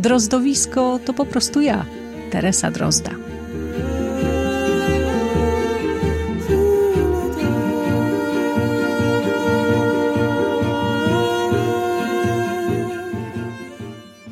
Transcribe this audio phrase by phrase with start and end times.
[0.00, 1.84] Drozdowisko to po prostu ja,
[2.30, 3.10] Teresa Drozda.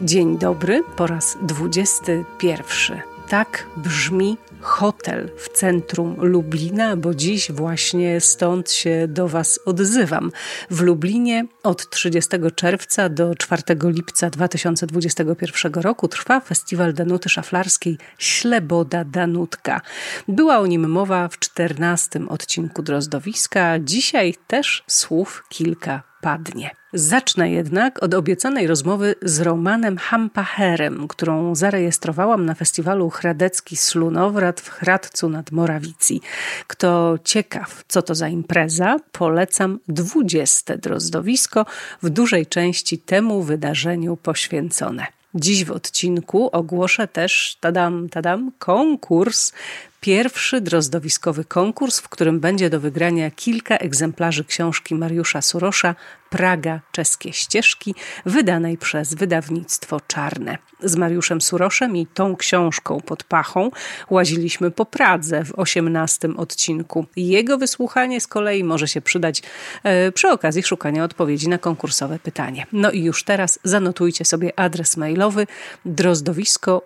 [0.01, 3.01] Dzień dobry po raz 21.
[3.29, 4.37] Tak brzmi
[4.69, 10.33] hotel w centrum Lublina, bo dziś właśnie stąd się do Was odzywam.
[10.71, 19.05] W Lublinie od 30 czerwca do 4 lipca 2021 roku trwa festiwal Danuty Szaflarskiej Śleboda
[19.05, 19.81] Danutka.
[20.29, 23.79] Była o nim mowa w 14 odcinku Drozdowiska.
[23.79, 26.71] Dzisiaj też słów kilka padnie.
[26.93, 34.71] Zacznę jednak od obiecanej rozmowy z Romanem Hampacherem, którą zarejestrowałam na festiwalu Hradecki Slunowrat w
[34.71, 36.21] Hradcu nad Morawicji.
[36.67, 41.67] Kto ciekaw, co to za impreza, polecam 20 drozdowisko,
[42.03, 45.07] w dużej części temu wydarzeniu poświęcone.
[45.35, 49.53] Dziś w odcinku ogłoszę też, tadam, tadam, konkurs
[50.01, 55.95] pierwszy drozdowiskowy konkurs, w którym będzie do wygrania kilka egzemplarzy książki Mariusza Surosza
[56.31, 57.95] Praga czeskie ścieżki,
[58.27, 60.59] wydanej przez wydawnictwo Czarne.
[60.83, 63.71] Z Mariuszem Suroszem i tą książką pod pachą
[64.11, 67.07] łaziliśmy po Pradze w osiemnastym odcinku.
[67.17, 69.43] Jego wysłuchanie z kolei może się przydać
[69.83, 72.67] e, przy okazji szukania odpowiedzi na konkursowe pytanie.
[72.73, 75.47] No i już teraz zanotujcie sobie adres mailowy
[75.85, 76.83] drozdowisko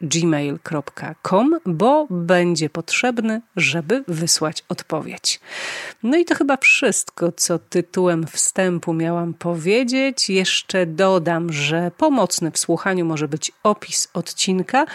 [0.00, 5.40] gmail.com, bo będzie potrzebny, żeby wysłać odpowiedź.
[6.02, 10.30] No i to chyba wszystko, co tytułem wstępu wstępu miałam powiedzieć.
[10.30, 14.86] Jeszcze dodam, że pomocny w słuchaniu może być opis odcinka,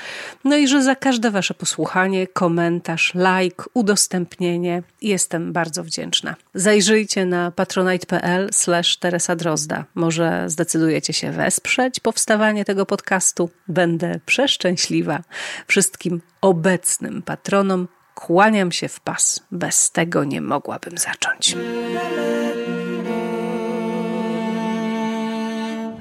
[0.44, 6.36] no i że za każde Wasze posłuchanie, komentarz, like, udostępnienie jestem bardzo wdzięczna.
[6.54, 9.86] Zajrzyjcie na patronite.pl slash Teresa Drozda.
[9.96, 13.50] Może zdecydujecie się wesprzeć powstawanie tego podcastu.
[13.68, 15.20] Będę przeszczęśliwa.
[15.68, 19.40] Wszystkim obecnym patronom kłaniam się w pas.
[19.52, 21.56] Bez tego nie mogłabym zacząć.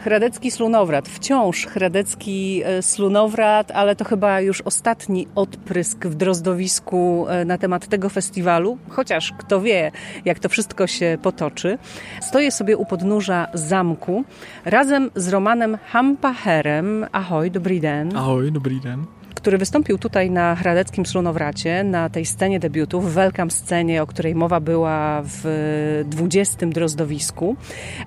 [0.00, 7.44] Hradecki Slunowrat, wciąż Hradecki e, Slunowrat, ale to chyba już ostatni odprysk w drozdowisku e,
[7.44, 9.92] na temat tego festiwalu, chociaż kto wie,
[10.24, 11.78] jak to wszystko się potoczy.
[12.20, 14.24] Stoję sobie u podnóża zamku
[14.64, 17.06] razem z Romanem Hampacherem.
[17.12, 18.16] Ahoj, dobry den.
[18.16, 24.02] Ahoj, dobry den który wystąpił tutaj na Hradeckim Slunowracie, na tej scenie debiutów, welcome scenie,
[24.02, 27.56] o której mowa była w 20 drozdowisku.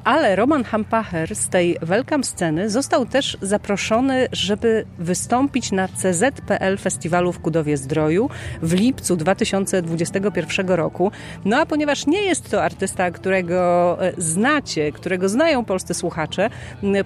[0.03, 7.33] Ale Roman Hampacher z tej welcome sceny został też zaproszony, żeby wystąpić na CZPL Festiwalu
[7.33, 8.29] w Kudowie Zdroju
[8.61, 11.11] w lipcu 2021 roku.
[11.45, 16.50] No a ponieważ nie jest to artysta, którego e, znacie, którego znają polscy słuchacze,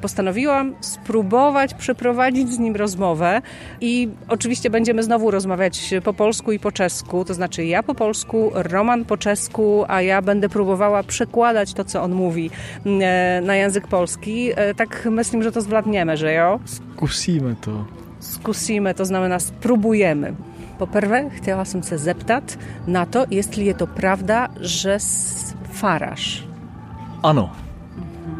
[0.01, 3.41] postanowiłam spróbować przeprowadzić z nim rozmowę
[3.81, 8.51] i Oczywiście będziemy znowu rozmawiać po polsku i po czesku, to znaczy ja po polsku,
[8.53, 12.49] Roman po czesku, a ja będę próbowała przekładać to, co on mówi
[12.85, 14.51] e, na język polski.
[14.55, 16.59] E, tak myślę, że to zwladniemy, że jo?
[16.65, 17.85] Skusimy to.
[18.19, 20.33] Skusimy, to znamená spróbujemy.
[20.77, 22.57] Poprvé chtěla jsem se zeptat
[22.87, 24.97] na to, jestli je to prawda, że
[25.71, 26.43] faráš.
[27.23, 27.49] Ano,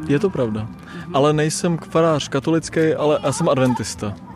[0.08, 0.68] je to pravda.
[1.14, 4.27] Ale nejsem farář katolický, ale já jsem adventista.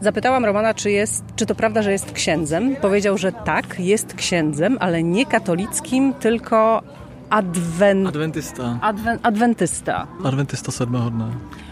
[0.00, 2.76] Zapytałam Romana, czy, jest, czy to prawda, że jest księdzem.
[2.76, 6.82] Powiedział, że tak, jest księdzem, ale nie katolickim, tylko
[7.30, 8.06] adwen...
[8.06, 8.78] adwentysta.
[8.82, 9.18] Adwen...
[9.22, 10.06] Adwentysta.
[10.24, 11.26] Adwentysta siódmego dnia.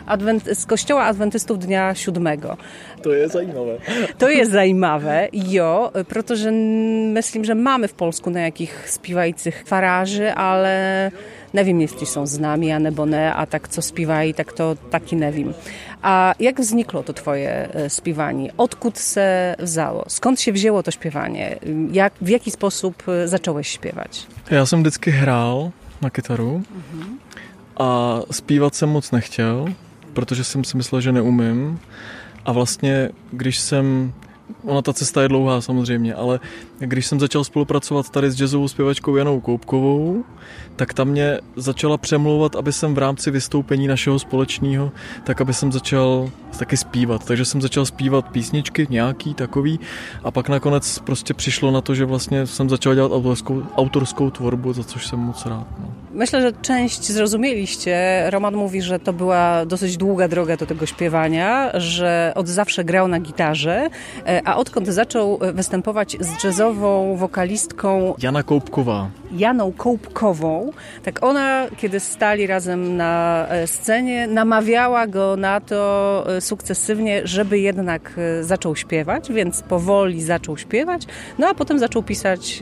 [0.06, 0.44] Adwent...
[0.44, 2.56] Z kościoła adwentystów dnia siódmego.
[3.02, 3.78] To jest zajímavé.
[4.18, 6.50] To jest zajímavé, jo, protože
[7.12, 11.10] myślę, że mamy w Polsku na jakich spiewajcych faraży, ale
[11.54, 14.76] nie wiem, jeśli są z nami, a nebo ne, a tak co śpiewají, tak to
[14.90, 15.52] taki nie wiem.
[16.02, 18.52] A jak znikło to twoje śpiewanie?
[18.56, 20.04] Odkud se wzało?
[20.08, 21.58] Skąd się wzięło to śpiewanie?
[21.92, 24.26] Jak, w jaki sposób zacząłeś śpiewać?
[24.50, 26.62] Já jsem vždycky hrál na kytaru
[27.76, 29.64] a zpívat jsem moc nechtěl,
[30.14, 31.78] protože jsem si myslel, že neumím.
[32.44, 34.12] A vlastně, když jsem
[34.64, 36.40] ona ta cesta je dlouhá samozřejmě, ale
[36.78, 40.24] když jsem začal spolupracovat tady s jazzovou zpěvačkou Janou Koupkovou,
[40.76, 44.92] tak tam mě začala přemlouvat, aby jsem v rámci vystoupení našeho společného,
[45.24, 47.24] tak aby jsem začal taky zpívat.
[47.24, 49.80] Takže jsem začal zpívat písničky nějaký takový
[50.24, 54.72] a pak nakonec prostě přišlo na to, že vlastně jsem začal dělat autorskou, autorskou tvorbu,
[54.72, 55.66] za což jsem moc rád.
[55.80, 55.97] No.
[56.12, 58.24] Myślę, że część zrozumieliście.
[58.30, 63.08] Roman mówi, że to była dosyć długa droga do tego śpiewania, że od zawsze grał
[63.08, 63.88] na gitarze,
[64.26, 69.10] e, a odkąd zaczął występować z jazzową wokalistką Jana Kołpkowa.
[69.32, 70.72] Janą Kołpkową,
[71.04, 77.58] tak ona, kiedy stali razem na e, scenie, namawiała go na to e, sukcesywnie, żeby
[77.58, 81.02] jednak zaczął śpiewać, więc powoli zaczął śpiewać,
[81.38, 82.60] no a potem zaczął pisać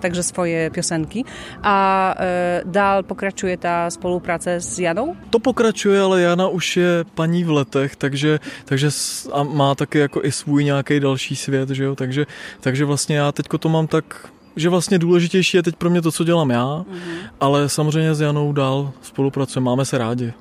[0.00, 1.24] także swoje piosenki.
[1.62, 2.14] A
[2.64, 5.16] dál pokračuje ta spolupráce s Janou?
[5.30, 8.88] To pokračuje, ale Jana už je paní v letech, takže, takže
[9.32, 11.94] a má taky jako i svůj nějaký další svět, že jo?
[11.94, 12.26] Takže,
[12.60, 16.12] takže vlastně já teďko to mám tak že vlastně důležitější je teď pro mě to,
[16.12, 17.30] co dělám já, mm-hmm.
[17.40, 20.32] ale samozřejmě s Janou dál spolupracujeme, máme se rádi.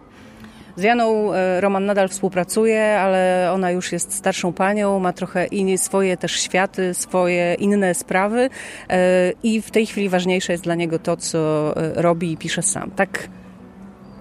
[0.75, 5.77] Z Janą e, Roman nadal współpracuje, ale ona już jest starszą panią, ma trochę inne
[5.77, 8.49] swoje też światy, swoje inne sprawy
[8.89, 12.61] e, i w tej chwili ważniejsze jest dla niego to, co e, robi i pisze
[12.61, 12.91] sam.
[12.91, 13.29] Tak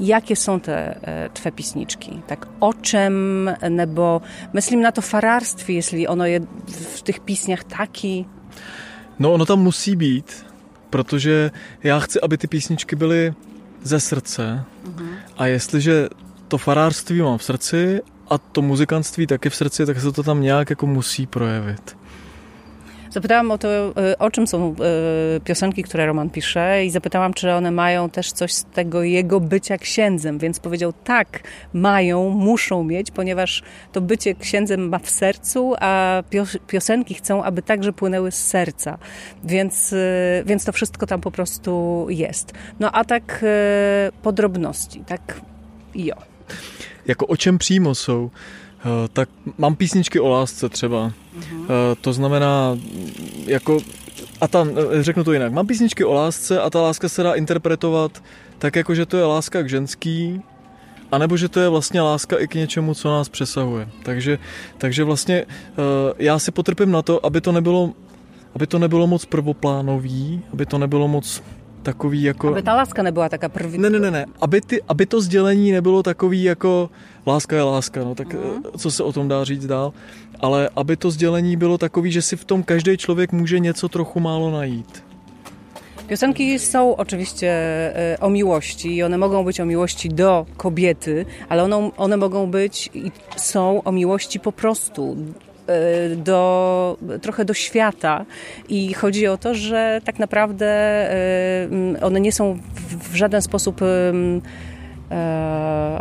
[0.00, 1.00] jakie są te
[1.34, 2.22] twoje pisniczki?
[2.26, 3.50] Tak o czym,
[3.88, 4.20] bo
[4.54, 6.46] myslím na to fararstwie, jeśli ono jest
[6.96, 8.24] w tych pisniach taki...
[9.18, 10.44] No ono tam musí být,
[10.90, 11.50] protože
[11.84, 13.34] já chci, aby ty písničky byly
[13.82, 14.64] ze srdce.
[14.84, 15.08] Uh-huh.
[15.36, 16.08] A jestliže
[16.50, 18.00] to farářství mám v srdci
[18.30, 21.96] a to muzykantství taky v srdci, tak se to tam nějak jako musí projevit.
[23.10, 24.74] Zapytałam o to, e, o czym są
[25.36, 29.40] e, piosenki, które Roman pisze i zapytałam, czy one mają też coś z tego jego
[29.40, 31.40] bycia księdzem, więc powiedział tak,
[31.72, 33.62] mają, muszą mieć, ponieważ
[33.92, 36.22] to bycie księdzem ma w sercu, a
[36.66, 38.98] piosenki chcą, aby także płynęły z serca,
[39.44, 39.96] więc, e,
[40.46, 42.52] więc to wszystko tam po prostu jest.
[42.80, 43.44] No a tak
[44.22, 45.40] podrobności, tak
[45.94, 46.29] jo.
[47.06, 48.30] Jako o čem přímo jsou?
[48.80, 51.12] Eh, tak mám písničky o lásce třeba.
[51.38, 51.66] Uh-huh.
[52.00, 52.78] To znamená,
[53.46, 53.80] jako,
[54.40, 57.34] a tam, eh, řeknu to jinak, mám písničky o lásce a ta láska se dá
[57.34, 58.22] interpretovat
[58.58, 60.42] tak, jako že to je láska k ženský,
[61.12, 63.88] anebo že to je vlastně láska i k něčemu, co nás přesahuje.
[64.02, 64.38] Takže,
[64.78, 65.44] takže vlastně
[66.18, 67.92] já si potrpím na to, aby to nebylo,
[68.54, 71.42] aby to nebylo moc prvoplánový, aby to nebylo moc
[71.82, 72.48] takový jako...
[72.48, 73.78] Aby ta láska nebyla taká první.
[73.78, 74.26] Ne, ne, ne, ne.
[74.40, 76.90] Aby, ty, aby to sdělení nebylo takový jako
[77.26, 78.62] láska je láska, no tak uh-huh.
[78.78, 79.92] co se o tom dá říct dál.
[80.40, 84.20] Ale aby to sdělení bylo takový, že si v tom každý člověk může něco trochu
[84.20, 85.10] málo najít.
[86.10, 91.62] Piosenki są oczywiście e, o miłości i one mogą być o miłości do kobiety, ale
[91.62, 95.16] one, one mogą być i są o miłości po prostu
[96.16, 98.24] do, trochę do świata
[98.68, 101.68] i chodzi o to, że tak naprawdę e,
[102.02, 102.58] one nie są
[103.10, 104.12] w żaden sposób e,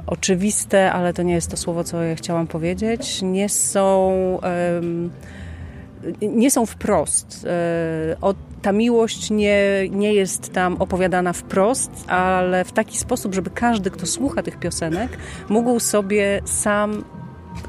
[0.08, 3.22] oczywiste, ale to nie jest to słowo, co ja chciałam powiedzieć.
[3.22, 4.40] Nie są
[6.22, 7.48] nie są wprost.
[8.62, 14.06] Ta miłość nie, nie jest tam opowiadana wprost, ale w taki sposób, żeby każdy, kto
[14.06, 15.18] słucha tych piosenek,
[15.50, 17.04] mógł sobie sam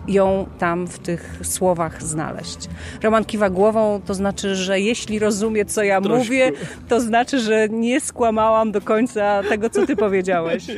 [0.09, 2.69] ją tam w tych słowach znaleźć.
[3.03, 6.53] Roman kiwa głową, to znaczy, że jeśli rozumie, co ja mówię,
[6.89, 10.67] to znaczy, że nie skłamałam do końca tego, co ty powiedziałeś.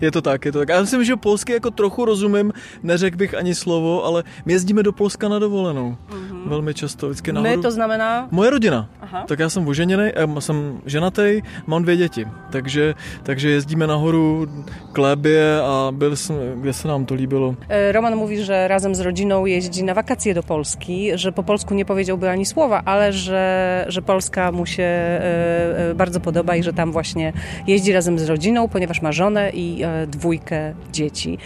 [0.00, 0.68] Je to tak, je to tak.
[0.68, 2.52] Já myslím, že polsky jako trochu rozumím,
[2.82, 5.96] neřekl bych ani slovo, ale my jezdíme do Polska na dovolenou.
[6.10, 6.48] Mm-hmm.
[6.48, 7.56] Velmi často, vždycky nahoru.
[7.56, 8.28] My to znamená?
[8.30, 8.88] Moje rodina.
[9.00, 9.24] Aha.
[9.28, 14.46] Tak já jsem oženěný, jsem ženatý, mám dvě děti, takže, takže jezdíme nahoru
[14.92, 17.56] k Lébě a byl jsem, kde se nám to líbilo.
[17.68, 21.74] E, Roman mówi, że razem z rodziną jeździ na wakacje do Polski, że po polsku
[21.74, 26.62] nie powiedziałby ani słowa, ale że, że Polska mu się e, e, bardzo podoba i
[26.62, 27.32] że tam właśnie
[27.66, 31.38] jeździ razem z rodziną, ponieważ ma żonę i dwójkę dzieci.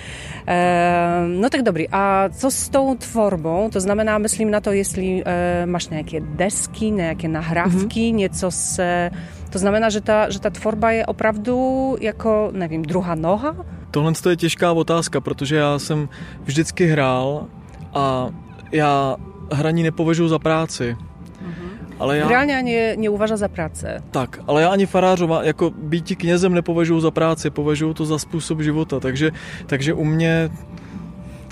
[1.28, 3.70] No tak dobry, a co z tą tworbą?
[3.70, 5.22] To znamená, myslím na to, jeśli
[5.66, 8.16] masz nějaké desky, nějaké nahrávky, mhm.
[8.16, 9.10] něco se...
[9.50, 13.56] To znamená, že ta, že ta tvorba je opravdu jako, nevím, druhá noha?
[13.90, 16.08] Tohle je těžká otázka, protože já jsem
[16.44, 17.46] vždycky hrál
[17.94, 18.28] a
[18.72, 19.16] já
[19.52, 20.96] hraní nepovažuji za práci.
[21.40, 21.70] Mhm.
[21.98, 22.28] Ale já...
[22.28, 24.02] Reálně ani neuvaža za práce.
[24.10, 28.60] Tak, ale já ani farářova, jako být knězem nepovažuji za práci, považuji to za způsob
[28.60, 29.30] života, takže,
[29.66, 30.50] takže u mě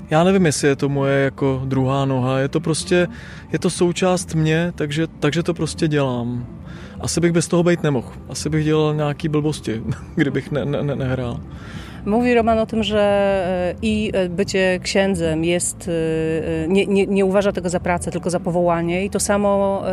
[0.09, 3.07] já nevím, jestli je to moje jako druhá noha, je to prostě,
[3.51, 6.45] je to součást mě, takže, takže to prostě dělám.
[6.99, 8.11] asi bych bez toho být nemohl.
[8.29, 9.83] Asi bych dělal nějaký blbosti,
[10.15, 11.39] kdybych ne, ne, ne, nehrál.
[12.05, 15.89] Mówi Roman o tym, że e, i e, bycie księdzem jest,
[16.63, 19.83] e, nie, nie, nie, uważa tego za pracę, tylko za powołanie i to samo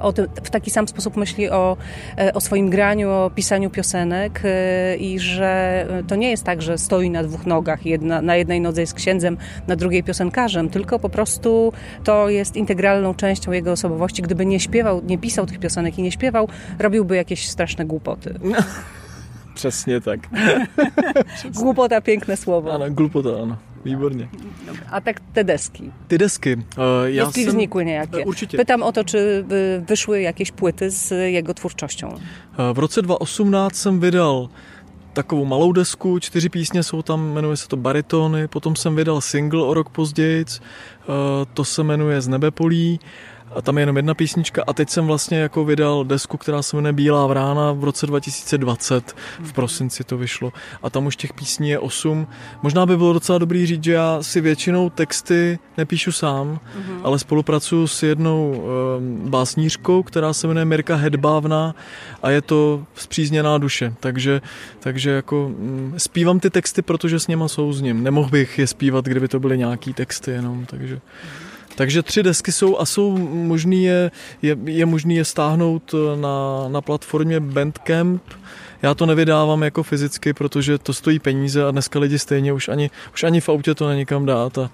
[0.00, 1.76] o tym, w taki sam sposób myśli o,
[2.34, 4.42] o swoim graniu, o pisaniu piosenek
[4.98, 8.80] i że to nie jest tak, że stoi na dwóch nogach, jedna, na jednej nodze
[8.80, 9.36] jest księdzem,
[9.66, 11.72] na drugiej piosenkarzem, tylko po prostu
[12.04, 14.22] to jest integralną częścią jego osobowości.
[14.22, 16.48] Gdyby nie śpiewał, nie pisał tych piosenek i nie śpiewał,
[16.78, 18.34] robiłby jakieś straszne głupoty.
[19.54, 20.20] Přesně tak.
[21.54, 22.72] Głupota, piękne słowo.
[22.72, 23.56] Ano, głupota, ano.
[23.84, 24.28] Výborně.
[24.90, 25.90] A tak te deski.
[26.08, 26.56] Ty desky.
[26.56, 26.62] Uh,
[27.08, 27.52] ja Jeśli jsem...
[27.52, 28.24] znikły niejakie.
[28.24, 28.58] Určitě.
[28.58, 29.44] Pytam o to, czy
[29.88, 32.08] wyszły jakieś płyty z jego twórczością.
[32.08, 34.48] Uh, v roce 2018 jsem vydal
[35.12, 39.62] takovou malou desku, čtyři písně jsou tam, jmenuje se to Baritony, potom jsem vydal single
[39.62, 41.14] o rok později, uh,
[41.54, 43.00] to se jmenuje Z nebepolí
[43.54, 46.76] a tam je jenom jedna písnička a teď jsem vlastně jako vydal desku, která se
[46.76, 50.52] jmenuje Bílá vrána v roce 2020, v prosinci to vyšlo
[50.82, 52.26] a tam už těch písní je osm.
[52.62, 57.00] Možná by bylo docela dobrý říct, že já si většinou texty nepíšu sám, mm-hmm.
[57.02, 61.74] ale spolupracuju s jednou um, básnířkou, která se jmenuje Mirka Hedbávna
[62.22, 64.40] a je to zpřízněná duše, takže,
[64.80, 68.02] takže jako um, zpívám ty texty, protože s něma souzním.
[68.02, 70.96] Nemohl bych je zpívat, kdyby to byly nějaký texty jenom, takže...
[70.96, 71.49] Mm-hmm.
[71.80, 74.10] Takže tři desky jsou a jsou možný je,
[74.42, 78.22] je, je možný je stáhnout na, na platformě Bandcamp.
[78.82, 82.90] Já to nevydávám jako fyzicky, protože to stojí peníze a dneska lidi stejně už ani,
[83.14, 84.58] už ani v autě to není kam dát.
[84.58, 84.70] A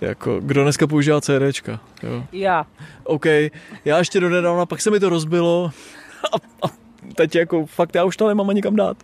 [0.00, 1.80] jako, kdo dneska používá CDčka?
[2.02, 2.24] Jo.
[2.32, 2.66] Já.
[3.04, 3.26] OK,
[3.84, 5.70] já ještě dodedávna, pak se mi to rozbilo
[6.32, 6.70] a, a
[7.14, 8.96] teď jako fakt já už to nemám ani kam dát.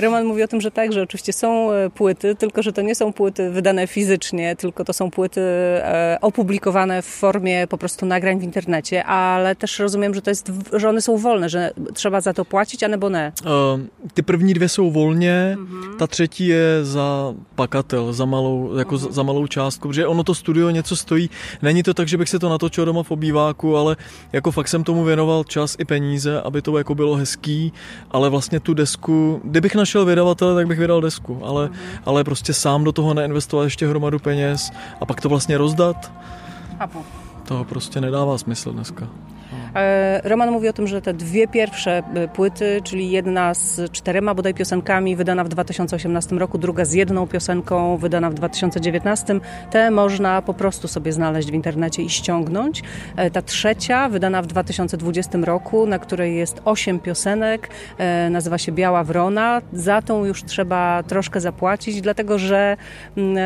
[0.00, 2.94] Roman mówi o tym, że tak, że oczywiście są e, płyty, tylko że to nie
[2.94, 8.40] są płyty wydane fizycznie, tylko to są płyty e, opublikowane w formie po prostu nagrań
[8.40, 12.32] w internecie, ale też rozumiem, że to jest, że one są wolne, że trzeba za
[12.32, 13.32] to płacić, a nebo ne.
[14.14, 15.96] Ty první dvě jsou volně, uh-huh.
[15.96, 19.12] ta třetí je za pakatel, za malou, jako uh-huh.
[19.12, 21.30] za malou částku, protože ono to studio něco stojí.
[21.62, 23.96] Není to tak, že bych se to natočil doma v obýváku, ale
[24.32, 27.72] jako fakt jsem tomu věnoval čas i peníze, aby to jako bylo hezký,
[28.10, 32.00] ale vlastně tu desku desku, kdybych našel vydavatele, tak bych vydal desku, ale, mm-hmm.
[32.06, 36.12] ale prostě sám do toho neinvestovat ještě hromadu peněz a pak to vlastně rozdat,
[36.78, 37.04] Chápu.
[37.48, 39.08] to prostě nedává smysl dneska.
[39.78, 44.34] E, Roman mówi o tym, że te dwie pierwsze e, płyty, czyli jedna z czterema
[44.34, 50.42] bodaj piosenkami wydana w 2018 roku, druga z jedną piosenką wydana w 2019, te można
[50.42, 52.82] po prostu sobie znaleźć w internecie i ściągnąć.
[53.16, 57.68] E, ta trzecia, wydana w 2020 roku, na której jest osiem piosenek,
[58.30, 59.62] nazywa się Biała Wrona.
[59.72, 62.76] Za tą już trzeba troszkę zapłacić, dlatego że
[63.16, 63.36] mm,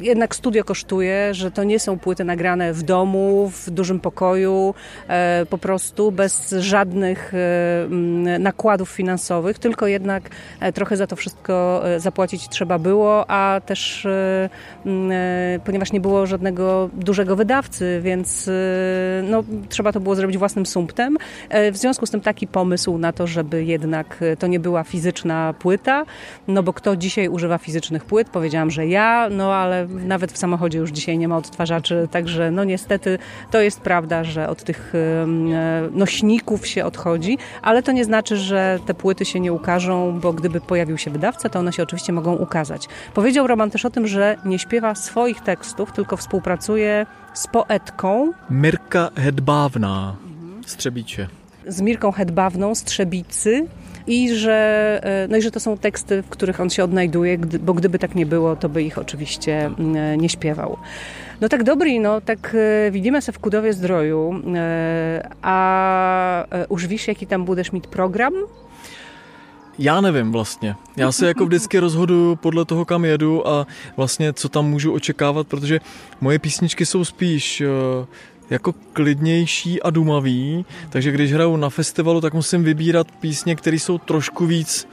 [0.00, 4.74] jednak studio kosztuje, że to nie są płyty nagrane w domu, w dużym pokoju,
[5.50, 12.48] po prostu bez żadnych e, nakładów finansowych, tylko jednak e, trochę za to wszystko zapłacić
[12.48, 14.06] trzeba było, a też
[15.64, 18.50] ponieważ nie było żadnego dużego wydawcy, więc
[19.22, 21.16] no, trzeba to było zrobić własnym sumptem.
[21.72, 26.04] W związku z tym taki pomysł na to, żeby jednak to nie była fizyczna płyta,
[26.48, 28.28] no bo kto dzisiaj używa fizycznych płyt?
[28.28, 32.64] Powiedziałam, że ja, no ale nawet w samochodzie już dzisiaj nie ma odtwarzaczy, także no
[32.64, 33.18] niestety
[33.50, 35.26] to jest prawda, że od tych tych e,
[35.92, 40.60] nośników się odchodzi, ale to nie znaczy, że te płyty się nie ukażą, bo gdyby
[40.60, 42.88] pojawił się wydawca, to one się oczywiście mogą ukazać.
[43.14, 48.32] Powiedział Roman też o tym, że nie śpiewa swoich tekstów, tylko współpracuje z poetką.
[48.50, 50.16] Mirka Hedbawna,
[50.66, 51.28] Strzebicie.
[51.66, 53.66] Z Mirką Hedbawną, Strzebicy
[54.06, 57.74] i że, e, no i że to są teksty, w których on się odnajduje, bo
[57.74, 59.70] gdyby tak nie było, to by ich oczywiście
[60.18, 60.78] nie śpiewał.
[61.40, 65.58] No tak dobry, no tak e, widzimy się w Kudowie Zdroju, e, a
[66.50, 68.32] e, už víš, jaký tam budeš mít program?
[69.78, 70.74] Já nevím vlastně.
[70.96, 75.46] Já se jako vždycky rozhoduju podle toho, kam jedu a vlastně co tam můžu očekávat,
[75.46, 75.80] protože
[76.20, 77.62] moje písničky jsou spíš
[78.50, 83.98] jako klidnější a dumavý, takže když hraju na festivalu, tak musím vybírat písně, které jsou
[83.98, 84.88] trošku víc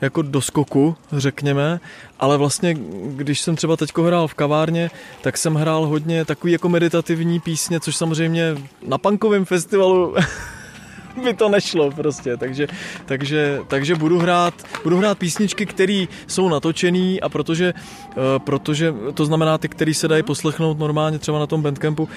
[0.00, 1.80] jako do skoku, řekněme,
[2.20, 6.68] ale vlastně, když jsem třeba teďko hrál v kavárně, tak jsem hrál hodně takový jako
[6.68, 8.54] meditativní písně, což samozřejmě
[8.86, 10.14] na punkovém festivalu
[11.24, 12.66] by to nešlo prostě, takže,
[13.06, 19.24] takže, takže budu, hrát, budu hrát písničky, které jsou natočený a protože, uh, protože to
[19.26, 22.08] znamená ty, které se dají poslechnout normálně třeba na tom bandcampu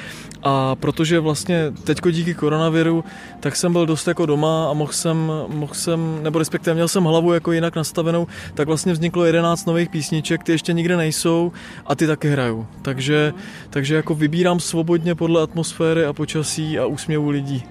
[0.43, 3.03] a protože vlastně teďko díky koronaviru,
[3.39, 7.03] tak jsem byl dost jako doma a mohl jsem, mohl jsem nebo respektive měl jsem
[7.03, 11.51] hlavu jako jinak nastavenou, tak vlastně vzniklo 11 nových písniček, ty ještě nikde nejsou
[11.85, 12.67] a ty taky hraju.
[12.81, 13.33] Takže,
[13.69, 17.63] takže jako vybírám svobodně podle atmosféry a počasí a úsměvu lidí.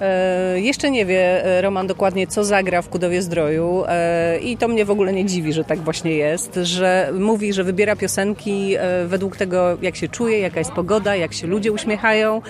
[0.00, 4.68] E, jeszcze nie wie e, Roman dokładnie, co zagra w Kudowie Zdroju e, i to
[4.68, 8.76] mnie w ogóle nie dziwi, że tak właśnie jest, że mówi, że wybiera piosenki
[9.06, 12.42] według tego, jak się czuje, jaka jest pogoda, jak się ludzie uśmiechają,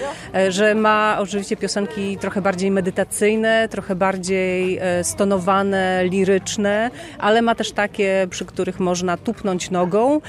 [0.49, 8.27] że ma oczywiście piosenki trochę bardziej medytacyjne, trochę bardziej stonowane, liryczne, ale ma też takie,
[8.31, 10.21] przy których można tupnąć nogą,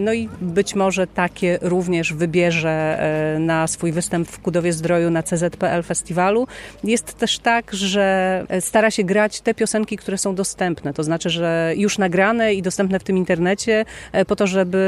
[0.00, 2.98] no i być może takie również wybierze
[3.40, 6.37] na swój występ w Kudowie Zdroju na CZPL Festiwalu.
[6.84, 11.72] Jest też tak, że stara się grać te piosenki, które są dostępne, to znaczy, że
[11.76, 14.78] już nagrane i dostępne w tym internecie, e, po to, żeby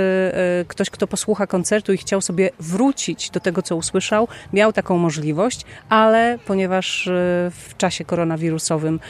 [0.61, 4.99] e, ktoś, kto posłucha koncertu i chciał sobie wrócić do tego, co usłyszał, miał taką
[4.99, 7.11] możliwość, ale ponieważ e,
[7.50, 9.00] w czasie koronawirusowym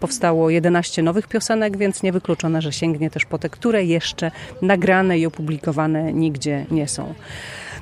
[0.00, 4.30] powstało 11 nowych piosenek, więc niewykluczone, że sięgnie też po te, które jeszcze
[4.62, 7.14] nagrane i opublikowane nigdzie nie są.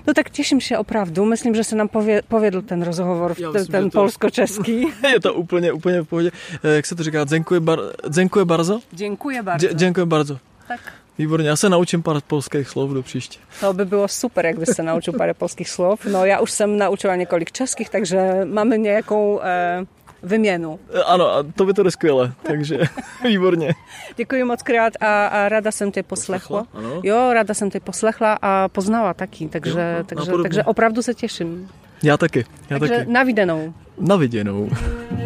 [0.06, 1.25] No tak cieszę się opravdu.
[1.25, 3.99] Myslím, že se nám pově, povedl ten rozhovor, ja ten, ten to...
[3.99, 4.87] polsko-český.
[5.12, 6.30] Je to úplně, úplně v pohodě.
[6.64, 7.25] Eh, jak se to říká?
[7.25, 7.78] Dziękuję, bar...
[8.08, 8.80] dziękuję bardzo?
[8.92, 9.68] Dziękuję bardzo.
[9.68, 10.38] Dzie dziękuję bardzo.
[10.68, 10.80] Tak.
[11.18, 13.38] Výborně, já se naučím pár polských slov do příště.
[13.61, 16.04] To by bylo super, jak byste naučil pár polských slov.
[16.04, 19.87] No já už jsem naučila několik českých, takže máme nějakou e,
[20.25, 20.78] vyměnu.
[21.07, 22.78] Ano, a to by to skvěle, takže
[23.25, 23.75] výborně.
[24.16, 26.66] Děkuji moc krát a, a rada jsem tě poslechla.
[26.73, 31.14] poslechla jo, rada jsem tě poslechla a poznala taky, takže, jo, takže, takže opravdu se
[31.14, 31.69] těším.
[32.02, 33.11] Já taky, já takže taky.
[33.12, 34.71] na viděnou.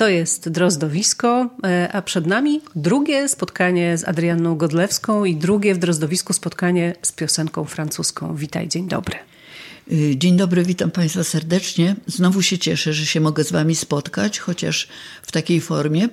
[0.00, 5.78] To jest Drozdowisko, e, a przed nami drugie spotkanie z Adrianną Godlewską i drugie w
[5.78, 8.36] Drozdowisku spotkanie z piosenką francuską.
[8.36, 9.16] Witaj, dzień dobry.
[9.92, 11.96] Y, dzień dobry, witam Państwa serdecznie.
[12.06, 14.88] Znowu się cieszę, że się mogę z Wami spotkać, chociaż
[15.22, 16.08] w takiej formie.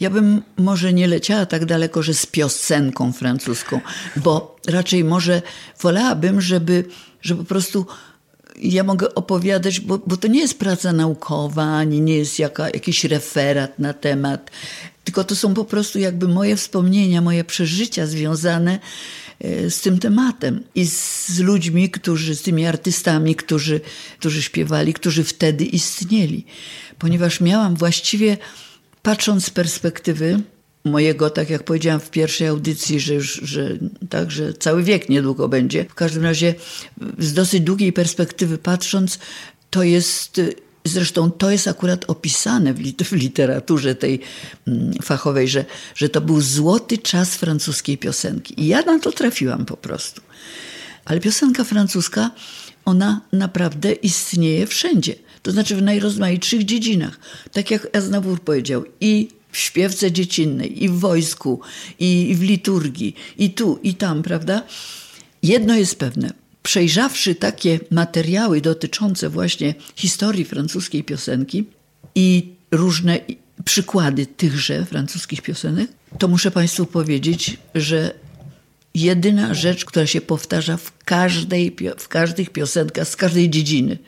[0.00, 3.80] Ja bym może nie leciała tak daleko, że z piosenką francuską,
[4.16, 5.42] bo raczej może
[5.80, 6.84] wolałabym, żeby,
[7.22, 7.86] żeby po prostu
[8.62, 13.04] ja mogę opowiadać, bo, bo to nie jest praca naukowa, ani nie jest jaka, jakiś
[13.04, 14.50] referat na temat,
[15.04, 18.78] tylko to są po prostu jakby moje wspomnienia, moje przeżycia związane
[19.40, 23.80] e, z tym tematem i z ludźmi, którzy, z tymi artystami, którzy,
[24.18, 26.44] którzy śpiewali, którzy wtedy istnieli.
[26.98, 28.36] Ponieważ miałam właściwie,
[29.02, 30.40] patrząc z perspektywy
[30.86, 33.78] mojego, tak jak powiedziałam w pierwszej audycji, że już, że,
[34.10, 35.84] tak, że cały wiek niedługo będzie.
[35.84, 36.54] W każdym razie
[37.18, 39.18] z dosyć długiej perspektywy patrząc,
[39.70, 40.40] to jest
[40.86, 44.20] Zresztą to jest akurat opisane w, literaturze tej
[44.66, 48.60] mm, fachowej, że, że to był złoty czas francuskiej piosenki.
[48.60, 50.20] I ja na to trafiłam po prostu.
[51.04, 52.30] Ale piosenka francuska,
[52.84, 55.14] ona naprawdę istnieje wszędzie.
[55.42, 57.18] To znaczy w najrozmaitszych dziedzinach.
[57.52, 61.60] Tak jak Aznavour powiedział, i w śpiewce dziecinnej, i w wojsku,
[61.98, 64.62] i w liturgii, i tu, i tam, prawda?
[65.42, 66.32] Jedno jest pewne.
[66.62, 71.64] Przejrzawszy takie materiały dotyczące właśnie historii francuskiej piosenki
[72.14, 73.18] i różne
[73.64, 78.14] przykłady tychże francuskich piosenek, to muszę Państwu powiedzieć, że
[78.94, 83.98] jedyna rzecz, która się powtarza w, każdej, w każdych piosenkach z każdej dziedziny–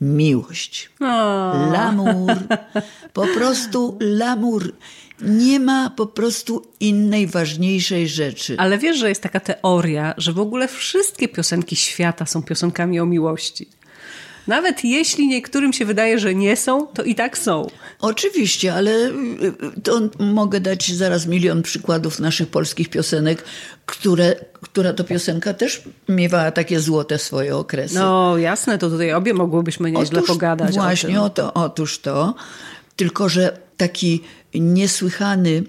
[0.00, 0.90] miłość.
[1.72, 2.32] L'amour.
[3.12, 4.72] Po prostu l'amour.
[5.20, 8.56] Nie ma po prostu innej ważniejszej rzeczy.
[8.58, 13.06] Ale wiesz, że jest taka teoria, że w ogóle wszystkie piosenki świata są piosenkami o
[13.06, 13.68] miłości.
[14.46, 17.70] Nawet jeśli niektórym się wydaje, że nie są, to i tak są.
[18.00, 19.12] Oczywiście, ale y,
[19.76, 23.44] y, to mogę dać zaraz milion przykładów naszych polskich piosenek,
[23.86, 27.94] które, która to piosenka też miewała takie złote swoje okresy.
[27.94, 30.74] No jasne, to tutaj obie mogłybyśmy nieźle otóż, pogadać.
[30.74, 32.34] Właśnie o, o to, otóż to.
[32.96, 34.20] Tylko, że taki
[34.54, 35.62] niesłychany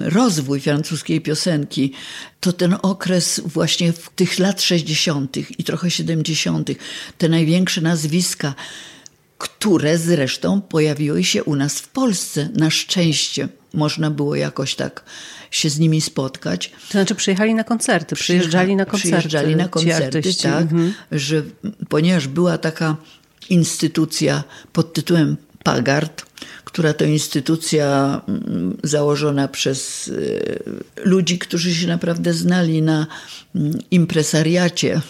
[0.00, 1.92] rozwój francuskiej piosenki,
[2.40, 5.36] to ten okres właśnie w tych lat 60.
[5.58, 6.70] i trochę 70.,
[7.18, 8.54] te największe nazwiska,
[9.38, 12.48] które zresztą pojawiły się u nas w Polsce.
[12.54, 15.04] Na szczęście można było jakoś tak
[15.50, 16.68] się z nimi spotkać.
[16.68, 19.08] To znaczy przyjechali na koncerty, przyjeżdżali na koncerty.
[19.08, 20.62] Przyjeżdżali na koncerty, tak.
[20.62, 20.94] Mhm.
[21.12, 21.42] Że,
[21.88, 22.96] ponieważ była taka
[23.50, 26.26] instytucja pod tytułem Pagard,
[26.68, 30.62] która to instytucja mm, założona przez y,
[31.04, 33.06] ludzi, którzy się naprawdę znali na
[33.54, 35.00] mm, impresariacie.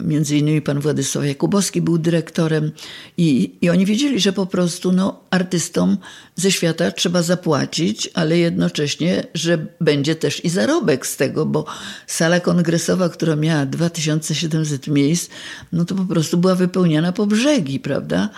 [0.00, 2.72] Między innymi pan Władysław Jakubowski był dyrektorem
[3.16, 5.96] i, i oni wiedzieli, że po prostu no, artystom
[6.36, 11.64] ze świata trzeba zapłacić, ale jednocześnie, że będzie też i zarobek z tego, bo
[12.06, 15.30] sala kongresowa, która miała 2700 miejsc,
[15.72, 18.28] no to po prostu była wypełniana po brzegi, prawda?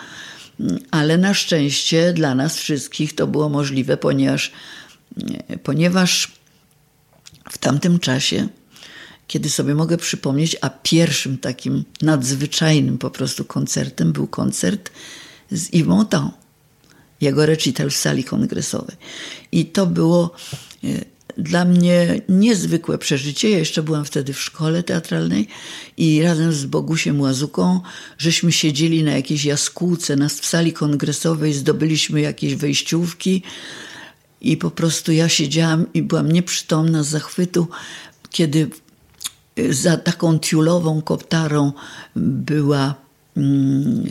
[0.90, 4.52] Ale na szczęście dla nas wszystkich to było możliwe, ponieważ,
[5.62, 6.32] ponieważ
[7.50, 8.48] w tamtym czasie,
[9.26, 14.90] kiedy sobie mogę przypomnieć, a pierwszym takim nadzwyczajnym po prostu koncertem był koncert
[15.50, 16.32] z Yves Montand,
[17.20, 18.96] jego recital w sali kongresowej.
[19.52, 20.34] I to było
[20.84, 20.86] e,
[21.38, 23.50] dla mnie niezwykłe przeżycie.
[23.50, 25.48] Ja jeszcze byłam wtedy w szkole teatralnej
[25.96, 27.80] i razem z Bogusiem Łazuką,
[28.18, 33.42] żeśmy siedzieli na jakiejś jaskółce nas w sali kongresowej, zdobyliśmy jakieś wejściówki
[34.40, 37.68] i po prostu ja siedziałam i byłam nieprzytomna z zachwytu,
[38.30, 38.70] kiedy
[39.70, 41.72] za taką tiulową koptarą
[42.16, 42.94] była
[43.36, 44.04] mm,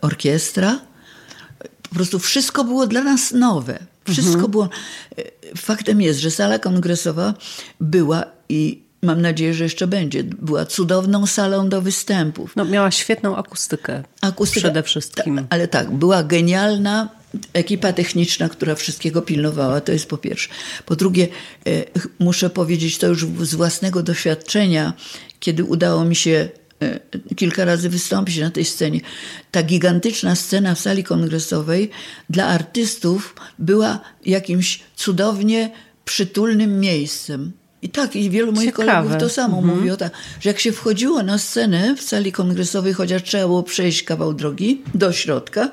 [0.00, 0.80] orkiestra.
[1.82, 3.78] Po prostu wszystko było dla nas nowe.
[4.08, 4.50] Wszystko mhm.
[4.50, 4.68] było.
[5.56, 7.34] Faktem jest, że sala kongresowa
[7.80, 10.24] była i mam nadzieję, że jeszcze będzie.
[10.24, 12.56] Była cudowną salą do występów.
[12.56, 14.02] No, miała świetną akustykę.
[14.20, 15.36] Akustykę przede wszystkim.
[15.36, 17.08] Ta, ale tak, była genialna
[17.52, 20.48] ekipa techniczna, która wszystkiego pilnowała, to jest po pierwsze.
[20.86, 21.28] Po drugie,
[21.66, 21.70] e,
[22.18, 24.92] muszę powiedzieć to już z własnego doświadczenia,
[25.40, 26.48] kiedy udało mi się e,
[27.36, 29.00] kilka razy wystąpić na tej scenie.
[29.50, 31.90] Ta gigantyczna scena w sali kongresowej
[32.30, 35.70] dla artystów była jakimś cudownie
[36.04, 37.52] przytulnym miejscem.
[37.82, 38.86] I tak, i wielu moich Ciekawe.
[38.92, 39.76] kolegów to samo mhm.
[39.76, 43.62] mówi o tak, że jak się wchodziło na scenę w sali kongresowej, chociaż trzeba było
[43.62, 45.70] przejść kawał drogi do środka,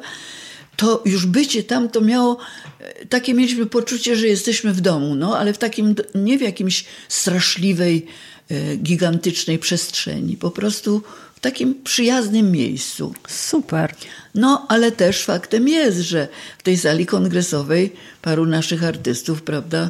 [0.75, 2.37] to już bycie tam to miało,
[2.79, 6.85] e, takie mieliśmy poczucie, że jesteśmy w domu, no, ale w takim, nie w jakimś
[7.09, 8.32] straszliwej, e,
[8.77, 11.01] gigantycznej przestrzeni, po prostu
[11.35, 13.13] w takim przyjaznym miejscu.
[13.27, 13.95] Super.
[14.35, 19.89] No, ale też faktem jest, że w tej sali kongresowej paru naszych artystów, prawda,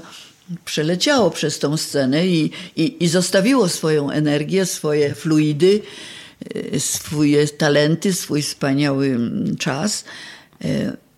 [0.66, 5.82] przeleciało przez tą scenę i, i, i zostawiło swoją energię, swoje fluidy,
[6.74, 9.20] e, swoje talenty, swój wspaniały
[9.60, 10.04] czas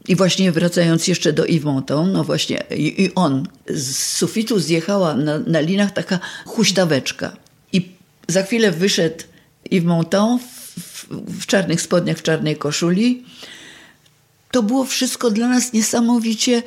[0.08, 5.40] i właśnie wracając jeszcze do Yves Montand, no właśnie i on z sufitu zjechała na,
[5.40, 7.38] na linach taka huśtaweczka.
[7.74, 7.90] I
[8.28, 9.24] za chwilę wyszedł
[9.72, 10.42] Yves Montand
[10.80, 11.08] w,
[11.42, 13.24] w czarnych spodniach, w czarnej koszuli.
[14.52, 16.64] To było wszystko dla nas niesamowicie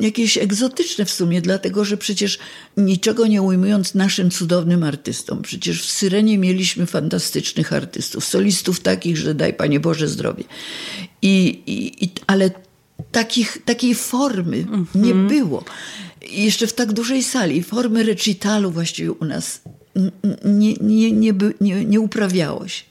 [0.00, 2.38] jakieś egzotyczne w sumie, dlatego że przecież
[2.76, 9.34] niczego nie ujmując naszym cudownym artystom, przecież w Syrenie mieliśmy fantastycznych artystów, solistów takich, że
[9.34, 10.44] daj Panie Boże zdrowie.
[11.24, 12.50] I, i, i ale
[13.12, 15.00] takich, takiej formy mm -hmm.
[15.00, 15.64] nie było.
[16.30, 19.60] I jeszcze w tak dużej sali, formy recitalu właściwie u nas
[20.44, 22.84] nie, nie, nie, nie, nie uprawiało się.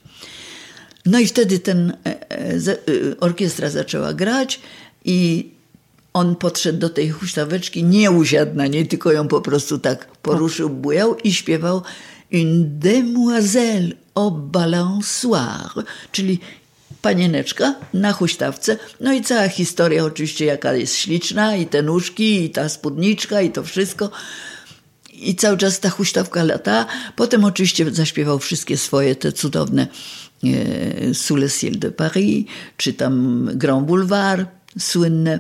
[1.05, 2.75] No i wtedy ten e, e, e,
[3.19, 4.59] orkiestra zaczęła grać
[5.05, 5.49] i
[6.13, 10.69] on podszedł do tej huśtaweczki, nie usiadł na niej, tylko ją po prostu tak poruszył,
[10.69, 11.81] bujał i śpiewał
[12.31, 16.39] Une demoiselle au balançoire, czyli
[17.01, 18.77] panieneczka na huśtawce.
[18.99, 23.51] No i cała historia oczywiście jaka jest śliczna i te nóżki i ta spódniczka i
[23.51, 24.11] to wszystko.
[25.13, 26.85] I cały czas ta huśtawka lata.
[27.15, 29.87] Potem oczywiście zaśpiewał wszystkie swoje te cudowne
[30.43, 32.45] e, Sous le ciel de Paris,
[32.77, 35.39] czy tam Grand Boulevard słynne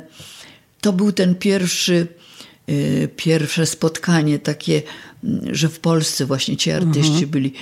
[0.83, 2.07] to był ten pierwszy,
[2.69, 4.81] y, pierwsze spotkanie takie,
[5.51, 7.29] że w Polsce właśnie ci artyści mhm.
[7.29, 7.53] byli.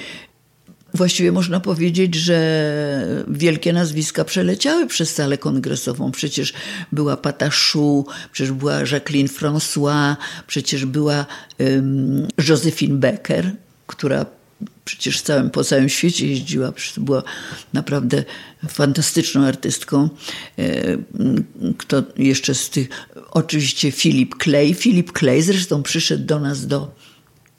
[0.94, 6.12] Właściwie można powiedzieć, że wielkie nazwiska przeleciały przez salę kongresową.
[6.12, 6.54] Przecież
[6.92, 10.16] była Patachou, przecież była Jacqueline François,
[10.48, 11.26] przecież była
[11.60, 13.52] um, Josephine Becker,
[13.88, 14.26] która
[14.86, 17.24] przecież całym, po całym świecie jeździła, była
[17.74, 18.24] naprawdę
[18.70, 20.10] fantastyczną artystką.
[20.60, 20.98] E,
[21.78, 22.90] kto jeszcze z tych,
[23.32, 24.74] oczywiście Philip Clay.
[24.74, 26.96] Philip Clay zresztą przyszedł do nas do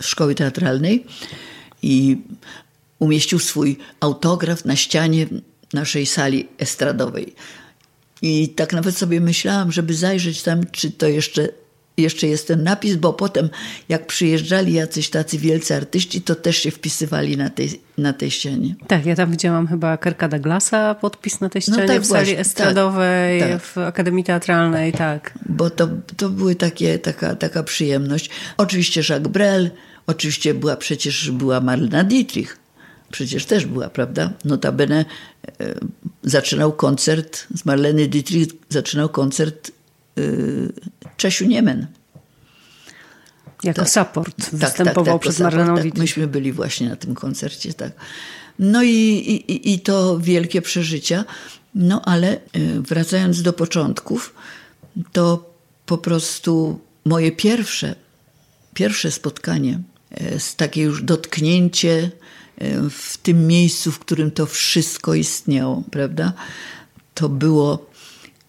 [0.01, 1.07] szkoły teatralnej
[1.83, 2.17] i
[3.03, 5.27] umieścił swój autograf na ścianie
[5.73, 7.35] naszej sali estradowej.
[8.23, 11.49] I tak nawet sobie myślałam, żeby zajrzeć tam, czy to jeszcze
[11.97, 13.49] jeszcze jest ten napis, bo potem
[13.89, 18.75] jak przyjeżdżali jacyś tacy wielcy artyści, to też się wpisywali na tej, na tej ścianie.
[18.87, 22.07] Tak, ja tam widziałam chyba Kerka Douglasa, podpis na tej no ścianie no tak, w
[22.07, 23.63] sali właśnie, estradowej, tak, tak.
[23.63, 25.39] w Akademii Teatralnej, tak.
[25.49, 28.31] Bo to, to były takie, taka, taka przyjemność.
[28.57, 29.71] Oczywiście Jacques Brel,
[30.07, 32.62] oczywiście była przecież była Marlena Dietrich.
[33.13, 34.33] Przecież też była, prawda?
[34.45, 35.05] Notabene
[35.61, 35.75] e,
[36.23, 39.71] zaczynał koncert z Marleny Dietrich, zaczynał koncert
[40.19, 40.73] Y,
[41.17, 41.87] Czesiu Niemen.
[43.63, 43.91] Jako tak.
[43.91, 47.93] support tak, występował tak, tak, przez Marleną tak, Myśmy byli właśnie na tym koncercie, tak.
[48.59, 51.25] No i, i, i to wielkie przeżycia.
[51.75, 52.41] No ale y,
[52.81, 54.35] wracając do początków,
[55.13, 55.55] to
[55.87, 57.95] po prostu moje pierwsze,
[58.75, 59.81] pierwsze spotkanie,
[60.21, 62.11] y, takie już dotknięcie
[62.91, 66.33] w tym miejscu, w którym to wszystko istniało, prawda?
[67.15, 67.93] To było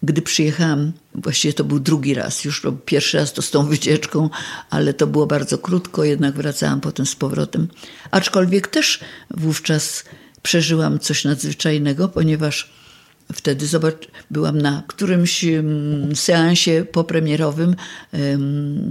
[0.02, 4.30] gdy przyjechałam, właściwie to był drugi raz, już pierwszy raz to z tą wycieczką,
[4.70, 7.68] ale to było bardzo krótko, jednak wracałam potem z powrotem.
[8.10, 9.00] Aczkolwiek też
[9.30, 10.04] wówczas
[10.42, 12.72] przeżyłam coś nadzwyczajnego, ponieważ
[13.32, 15.44] wtedy zobacz, byłam na którymś
[16.14, 17.76] seansie popremierowym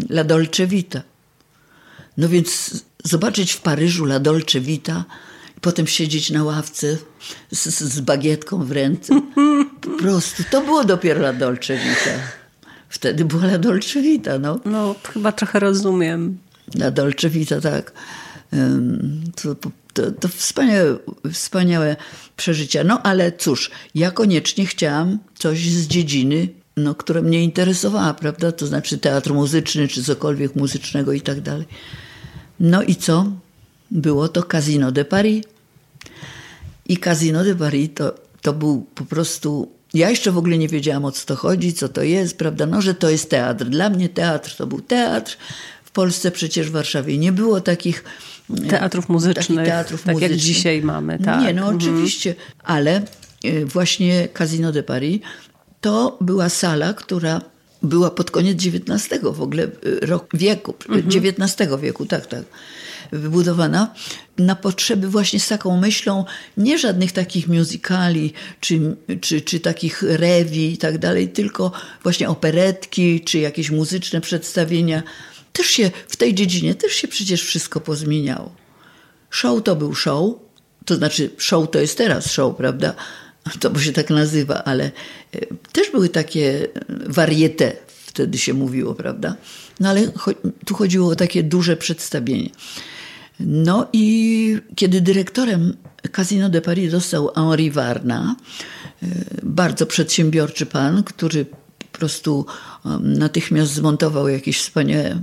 [0.10, 1.02] La Dolce Vita.
[2.18, 5.06] No więc zobaczyć w Paryżu La Dolce Vita,
[5.62, 6.98] potem siedzieć na ławce
[7.52, 9.22] z, z bagietką w ręce.
[9.82, 12.20] Po prostu to było dopiero La Dolce Vita.
[12.90, 14.60] Wtedy była La Dolce Vita, no.
[14.66, 16.38] No, chyba trochę rozumiem.
[16.76, 17.92] La Dolce Vita, tak.
[19.36, 19.56] To,
[19.94, 20.98] to, to wspaniałe,
[21.32, 21.96] wspaniałe
[22.38, 22.84] przeżycia.
[22.84, 28.52] No ale cóż, ja koniecznie chciałam coś z dziedziny, no, która mnie interesowała, prawda?
[28.52, 31.66] To znaczy teatr muzyczny, czy cokolwiek muzycznego i tak dalej.
[32.64, 33.32] No i co?
[33.92, 35.46] Było to Casino de Paris.
[36.86, 39.72] I Casino de Paris to, to był po prostu.
[39.94, 42.66] Ja jeszcze w ogóle nie wiedziałam o co to chodzi, co to jest, prawda?
[42.66, 43.66] No, że to jest teatr.
[43.66, 45.38] Dla mnie teatr to był teatr.
[45.84, 48.04] W Polsce przecież w Warszawie nie było takich
[48.70, 50.32] teatrów muzycznych, teatrów tak muzycznych.
[50.32, 51.20] jak dzisiaj mamy.
[51.20, 51.42] Tak.
[51.42, 51.78] Nie, no mhm.
[51.78, 53.02] oczywiście, ale
[53.44, 55.22] e, właśnie Casino de Paris
[55.82, 57.42] to była sala, która
[57.84, 61.08] była pod koniec XIX w ogóle e, rok, wieku, mhm.
[61.08, 62.44] XIX wieku, tak, tak
[63.12, 63.94] wybudowana
[64.38, 66.26] na potrzeby właśnie z taką myślą,
[66.58, 71.72] nie żadnych takich musicali, czy, czy, czy takich rewi i tak dalej, tylko
[72.04, 75.04] właśnie operetki, czy jakieś muzyczne przedstawienia.
[75.54, 78.56] Też się w tej dziedzinie też się przecież wszystko pozmieniało.
[79.30, 80.36] Show to był show,
[80.86, 82.96] to znaczy show to jest teraz show, prawda?
[83.60, 85.40] To bo się tak nazywa, ale e,
[85.72, 86.68] też były takie
[87.08, 89.36] variete, wtedy się mówiło, prawda?
[89.80, 90.12] No ale
[90.66, 92.50] tu chodziło o takie duże przedstawienie.
[93.40, 95.78] No i kiedy dyrektorem
[96.12, 98.36] Casino de Paris został Henri Varna,
[99.04, 99.08] e,
[99.44, 101.46] bardzo przedsiębiorczy pan, który
[101.92, 102.46] po prostu
[103.00, 105.22] natychmiast zmontował jakieś wspaniałe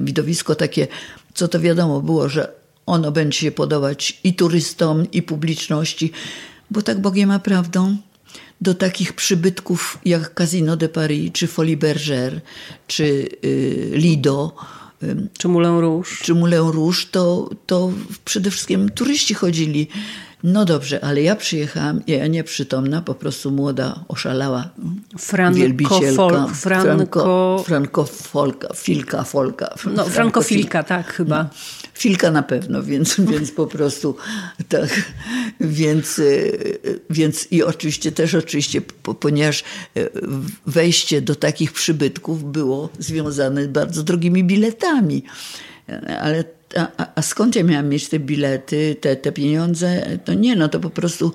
[0.00, 0.86] widowisko takie,
[1.34, 2.52] co to wiadomo było, że
[2.86, 6.12] ono będzie się podobać i turystom, i publiczności,
[6.70, 7.96] bo tak Bogiem ma prawdą,
[8.60, 12.40] do takich przybytków jak Casino de Paris, czy Folie Bergère,
[12.86, 14.52] czy y, Lido,
[15.38, 17.92] czy Moulin Rouge, czy Moulin Rouge to, to
[18.24, 19.88] przede wszystkim turyści chodzili.
[20.42, 24.70] No dobrze, ale ja przyjechałam, ja nieprzytomna, po prostu młoda, oszalała
[25.18, 26.16] franko wielbicielka.
[26.16, 27.64] Fol, franko...
[27.66, 29.74] Franko, folka, filka, folka.
[29.94, 31.50] No, frankofilka, tak chyba.
[31.98, 34.16] Filka na pewno, więc, więc po prostu
[34.68, 35.12] tak.
[35.60, 36.22] Więc, e,
[37.10, 38.80] więc i oczywiście też oczywiście,
[39.20, 39.64] ponieważ
[39.96, 40.08] e,
[40.66, 45.22] wejście do takich przybytków było związane z bardzo drogimi biletami.
[46.20, 46.44] Ale
[46.76, 50.18] a, a, skąd ja miałam mieć te bilety, te, te pieniądze?
[50.24, 51.32] To nie, no to po prostu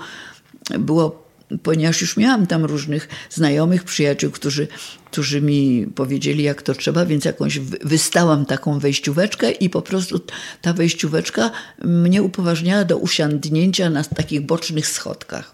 [0.80, 1.23] było,
[1.64, 4.68] ponieważ już miałam tam różnych znajomych, przyjaciół, którzy,
[5.12, 10.22] którzy mi powiedzieli, jak to trzeba, więc jakąś wystałam taką wejścióweczkę i po prostu
[10.62, 11.52] ta wejścióweczka
[11.84, 15.52] mnie upoważniała do usiądnięcia na takich bocznych schodkach.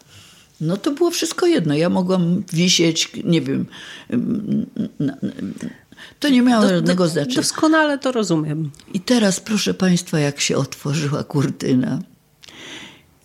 [0.62, 1.76] No to było wszystko jedno.
[1.76, 3.66] Ja mogłam wisieć, nie wiem,
[6.20, 7.36] to nie miało do, żadnego znaczenia.
[7.36, 8.72] Doskonale to rozumiem.
[8.94, 12.00] I teraz, proszę Państwa, jak się otworzyła kurtyna.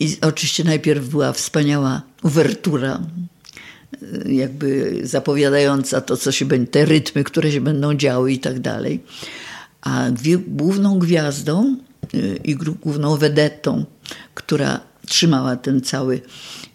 [0.00, 3.00] I oczywiście najpierw była wspaniała uwertura,
[4.26, 9.02] jakby zapowiadająca to, co się będzie, te rytmy, które się będą działy i tak dalej.
[9.80, 10.06] A
[10.46, 11.76] główną gwiazdą
[12.14, 13.84] y, i główną wedetą,
[14.34, 16.20] która trzymała ten cały,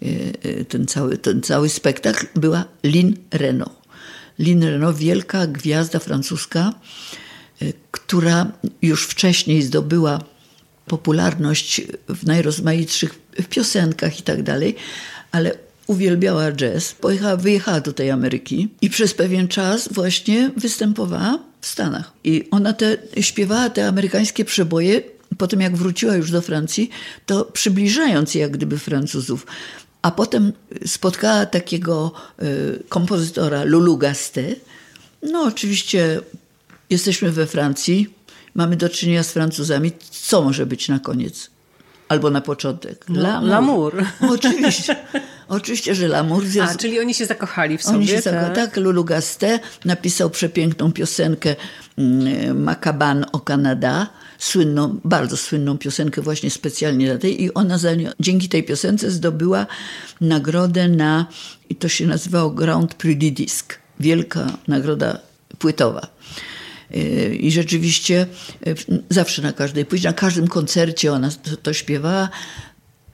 [0.03, 3.79] y, ten cały, ten cały spektakl, była Lynn Renault.
[4.39, 6.73] Lynn Renault, wielka gwiazda francuska,
[7.91, 8.51] która
[8.81, 10.19] już wcześniej zdobyła
[10.89, 14.75] popularność w najrozmaitszych piosenkach i tak dalej,
[15.31, 16.91] ale uwielbiała jazz.
[16.91, 22.11] Pojechała, wyjechała do tej Ameryki i przez pewien czas właśnie występowała w Stanach.
[22.23, 25.01] I ona te, śpiewała te amerykańskie przeboje
[25.37, 26.89] potem jak wróciła już do Francji,
[27.25, 29.47] to przybliżając jak gdyby Francuzów.
[30.01, 30.53] A potem
[30.85, 32.11] spotkała takiego
[32.43, 34.55] y, kompozytora Lulu Gasté.
[35.23, 36.21] No oczywiście
[36.89, 38.13] jesteśmy we Francji,
[38.55, 39.91] mamy do czynienia z Francuzami.
[40.11, 41.49] Co może być na koniec?
[42.09, 43.05] Albo na początek?
[43.09, 44.05] No, l'amour.
[44.35, 44.95] Oczywiście.
[45.47, 46.43] Oczywiście, że l'amour.
[46.61, 48.55] A, czyli oni się zakochali w sobie, oni się tak?
[48.55, 51.55] tak, Lulu Gasté napisał przepiękną piosenkę
[51.97, 54.07] mm, Macaban o Canada
[54.39, 59.65] słynną, bardzo słynną piosenkę właśnie specjalnie dla tej i ona za, dzięki tej piosence zdobyła
[60.21, 61.25] nagrodę na,
[61.69, 65.19] i to się nazywało Grand Prix du Disque, wielka nagroda
[65.59, 66.07] płytowa.
[67.39, 68.27] I rzeczywiście
[68.67, 68.75] y,
[69.09, 72.29] zawsze na każdej płycie, na każdym koncercie ona to, to śpiewała.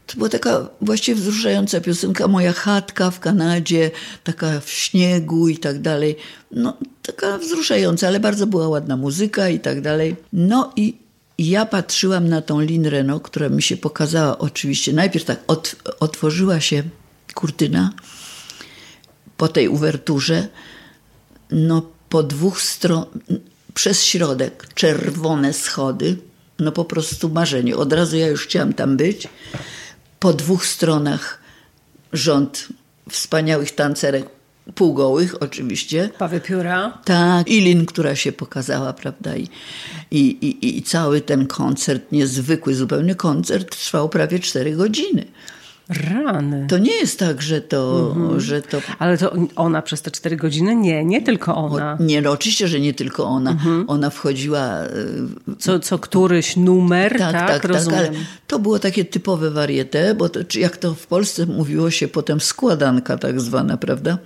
[0.07, 2.27] To była taka właściwie wzruszająca piosenka.
[2.27, 3.91] Moja chatka w Kanadzie,
[4.23, 6.15] taka w śniegu i tak dalej.
[6.51, 10.15] No, taka wzruszająca, ale bardzo była ładna muzyka i tak dalej.
[10.33, 10.97] No i
[11.37, 14.93] ja patrzyłam na tą Lin Reno, która mi się pokazała oczywiście.
[14.93, 16.83] Najpierw tak ot, otworzyła się
[17.33, 17.93] kurtyna
[19.37, 20.47] po tej uwerturze.
[21.51, 23.07] No po dwóch stronach,
[23.75, 26.17] przez środek czerwone schody.
[26.59, 27.75] No po prostu marzenie.
[27.75, 29.27] Od razu ja już chciałam tam być.
[30.19, 31.39] Po dwóch stronach
[32.13, 32.67] rząd
[33.09, 34.25] wspaniałych tancerek
[34.75, 36.09] półgołych oczywiście.
[36.17, 36.97] Pawy pióra.
[37.05, 39.47] Tak, i Lin, która się pokazała, prawda, I,
[40.11, 45.25] i, i, i cały ten koncert, niezwykły zupełnie koncert, trwał prawie cztery godziny.
[45.89, 46.65] Rany.
[46.69, 48.39] To nie jest tak, że to, Mhm.
[48.39, 48.77] że to...
[48.99, 50.75] Ale to ona przez te cztery godziny?
[50.75, 51.97] Nie, nie tylko ona.
[51.99, 53.51] Nie, no oczywiście, że nie tylko ona.
[53.51, 53.85] Mhm.
[53.89, 54.59] Ona wchodziła...
[54.67, 54.87] e,
[55.59, 57.99] Co, co któryś numer, tak, Tak, tak, tak, rozumiem.
[57.99, 58.09] ale
[58.47, 63.17] to było takie typowe varieté, bo to, jak to w Polsce mówiło się potem składanka
[63.17, 64.17] tak zwana, prawda?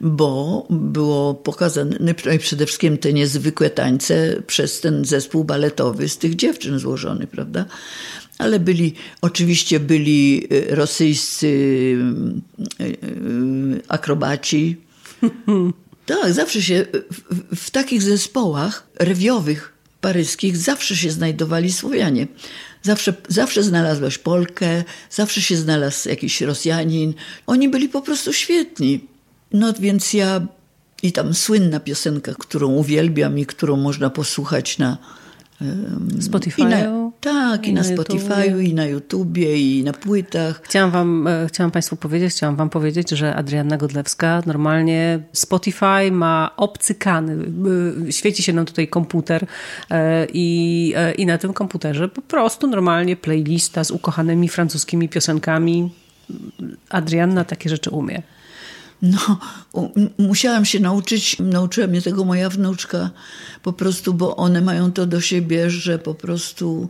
[0.00, 6.18] Bo było pokazane no i przede wszystkim te niezwykłe tańce przez ten zespół baletowy z
[6.18, 7.64] tych dziewczyn złożony, prawda?
[8.40, 11.46] Ale byli, oczywiście byli y, rosyjscy
[12.80, 14.76] y, y, akrobaci,
[16.06, 22.26] tak, zawsze się w, w takich zespołach rewiowych paryskich zawsze się znajdowali Słowianie.
[22.82, 27.14] Zawsze, zawsze znalazłaś Polkę, zawsze się znalazł jakiś Rosjanin.
[27.46, 29.04] Oni byli po prostu świetni.
[29.52, 30.46] No więc ja
[31.02, 34.98] i tam słynna piosenka, którą uwielbiam i którą można posłuchać na
[36.20, 36.62] Spotify.
[36.62, 40.60] i na, tak, i, i na, na Spotify'u, i na YouTubie, i na płytach.
[40.64, 46.50] Chciałam wam, e, chciałam Państwu powiedzieć, chciałam wam powiedzieć, że Adrianna Godlewska normalnie Spotify ma
[46.56, 47.36] obcykany.
[48.08, 49.46] E, Świeci się nam tutaj komputer
[49.90, 55.90] e, i, i na tym komputerze po prostu normalnie playlista z ukochanymi francuskimi piosenkami.
[56.88, 58.22] Adrianna takie rzeczy umie.
[59.02, 59.38] No,
[60.18, 63.10] musiałam się nauczyć, nauczyła mnie tego moja wnuczka,
[63.62, 66.88] po prostu, bo one mają to do siebie, że po prostu.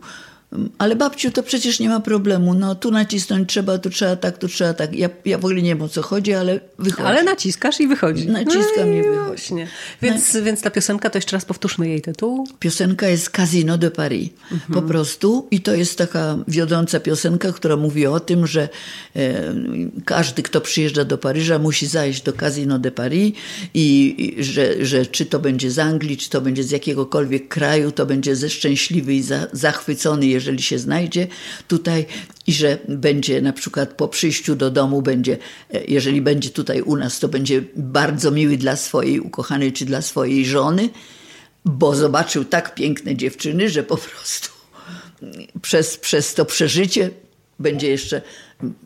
[0.77, 2.53] Ale babciu, to przecież nie ma problemu.
[2.53, 4.95] No, tu nacisnąć trzeba, tu trzeba tak, tu trzeba tak.
[4.95, 7.07] Ja, ja w ogóle nie wiem o co chodzi, ale wychodzi.
[7.07, 8.27] Ale naciskasz i wychodzi.
[8.27, 9.27] Naciskam i wychodzi.
[9.27, 9.67] Właśnie.
[10.01, 12.47] Więc, więc ta piosenka, to jeszcze raz powtórzmy jej tytuł.
[12.59, 14.29] Piosenka jest Casino de Paris.
[14.73, 15.47] Po prostu.
[15.51, 18.69] I to jest taka wiodąca piosenka, która mówi o tym, że
[19.15, 19.53] e,
[20.05, 23.33] każdy, kto przyjeżdża do Paryża, musi zajść do Casino de Paris
[23.73, 27.91] i, i że, że czy to będzie z Anglii, czy to będzie z jakiegokolwiek kraju,
[27.91, 31.27] to będzie ze szczęśliwy i za, zachwycony, jeżeli się znajdzie
[31.67, 32.05] tutaj
[32.47, 35.37] i że będzie na przykład po przyjściu do domu będzie,
[35.73, 40.01] e, jeżeli będzie tutaj u nas, to będzie bardzo miły dla swojej ukochanej czy dla
[40.01, 40.89] swojej żony,
[41.65, 44.49] bo zobaczył tak piękne dziewczyny, że po prostu
[45.61, 47.09] przez, przez to przeżycie
[47.59, 48.21] będzie jeszcze,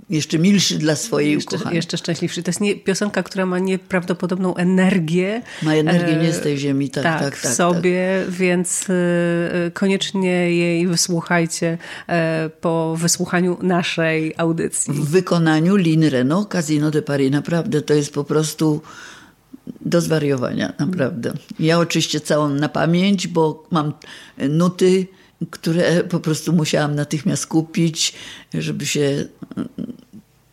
[0.10, 1.76] jeszcze milszy dla swojej Jeszcze, ukochanej.
[1.76, 2.44] jeszcze szczęśliwszy.
[2.44, 5.42] To jest nie, piosenka, która ma nieprawdopodobną energię.
[5.64, 7.36] Ma energię nie z E, tej ziemi, tak, tak, tak.
[7.36, 14.94] w tak, sobie, więc e, koniecznie jej wysłuchajcie e, po wysłuchaniu naszej audycji.
[14.94, 18.82] W wykonaniu Lin Reno, Casino de Paris, naprawdę to jest po prostu
[19.82, 21.34] do zwariowania, naprawdę.
[21.60, 23.94] Ja oczywiście całą na pamięć, bo mam
[24.50, 25.08] nuty,
[25.52, 28.14] które po prostu musiałam natychmiast kupić,
[28.54, 29.26] żeby się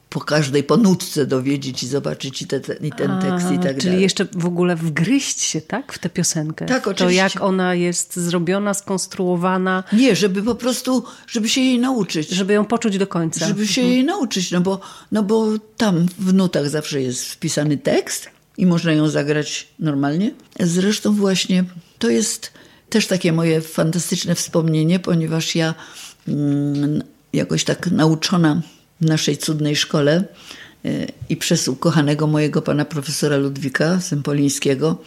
[0.09, 3.85] po każdej ponutce dowiedzieć i zobaczyć i, te, i ten tekst i A, tak Czyli
[3.85, 4.03] dalej.
[4.03, 6.67] jeszcze w ogóle wgryźć się, tak, w tę piosenkę.
[6.67, 7.17] Tak, To oczywiście.
[7.23, 12.29] jak ona jest zrobiona, skonstruowana, Nie, żeby po prostu, żeby się jej nauczyć.
[12.29, 13.47] żeby ją poczuć do końca.
[13.47, 14.81] Żeby się jej nauczyć, no bo,
[15.13, 20.31] no bo tam w nutach zawsze jest wpisany tekst i można ją zagrać normalnie.
[20.61, 21.65] Zresztą właśnie
[21.99, 22.53] to jest
[22.93, 25.75] też takie moje fantastyczne wspomnienie, ponieważ ja
[26.29, 27.03] mm,
[27.33, 28.63] jakoś tak nauczona
[29.01, 30.25] w naszej cudnej szkole
[30.85, 35.03] y, i przez ukochanego mojego pana profesora Ludwika Sympolińskiego,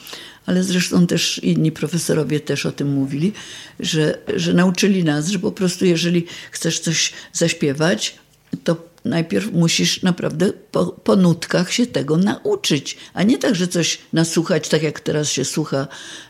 [0.45, 3.33] ale zresztą też inni profesorowie też o tym mówili,
[3.79, 8.15] że, że nauczyli nas, że po prostu jeżeli chcesz coś zaśpiewać,
[8.63, 13.99] to najpierw musisz naprawdę po, po nutkach się tego nauczyć, a nie tak, że coś
[14.13, 15.87] nasłuchać, tak jak teraz się słucha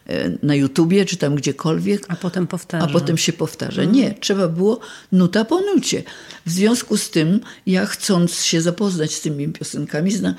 [0.07, 2.85] e, na YouTubie czy tam gdziekolwiek, A potem powtarza.
[2.85, 3.83] a potem się powtarza.
[3.83, 4.79] Nie, trzeba było
[5.11, 6.03] nuta po nucie.
[6.45, 10.35] W związku z tym, ja chcąc się zapoznać z tymi piosenkami, zna,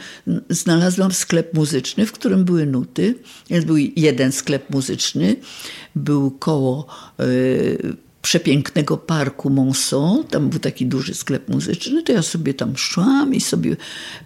[0.50, 3.14] znalazłam sklep muzyczny, w którym były nuty.
[3.66, 5.36] Był jeden sklep muzyczny,
[5.94, 6.86] był koło
[7.20, 10.24] y, przepięknego parku Monceau.
[10.24, 13.76] Tam był taki duży sklep muzyczny, to ja sobie tam szłam i sobie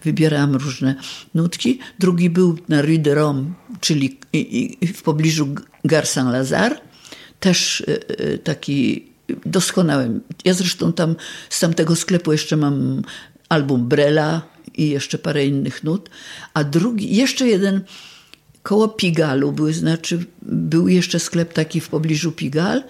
[0.05, 0.94] wybierałam różne
[1.34, 1.78] nutki.
[1.98, 3.44] Drugi był na Rue de Rome,
[3.80, 4.18] czyli
[4.94, 5.48] w pobliżu
[5.84, 6.74] Gare Saint-Lazare
[7.40, 9.07] też y, y, taki
[9.46, 10.20] doskonałe.
[10.44, 11.16] Ja zresztą tam
[11.51, 13.03] z tamtego sklepu jeszcze mam
[13.48, 14.42] album Brela
[14.74, 16.11] i jeszcze parę innych nut,
[16.55, 17.84] a drugi, jeszcze jeden
[18.62, 22.82] koło Pigalu był, znaczy był jeszcze sklep taki w pobliżu Pigal, e,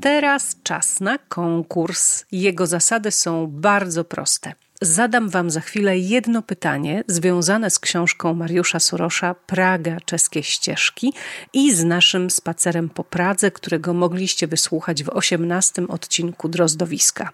[0.00, 2.24] Teraz czas na konkurs.
[2.32, 4.52] Jego zasady są bardzo proste.
[4.82, 11.12] Zadam Wam za chwilę jedno pytanie związane z książką Mariusza Surosza Praga czeskie ścieżki
[11.52, 17.32] i z naszym spacerem po Pradze, którego mogliście wysłuchać w osiemnastym odcinku Drozdowiska.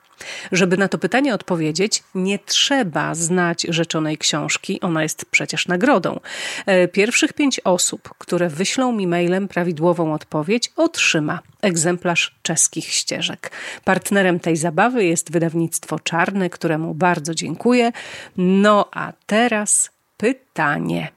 [0.52, 6.20] Żeby na to pytanie odpowiedzieć, nie trzeba znać rzeczonej książki, ona jest przecież nagrodą.
[6.66, 13.50] E, pierwszych pięć osób, które wyślą mi mailem prawidłową odpowiedź, otrzyma egzemplarz czeskich ścieżek.
[13.84, 17.92] Partnerem tej zabawy jest wydawnictwo Czarne, któremu bardzo dziękuję.
[18.36, 21.15] No a teraz pytanie.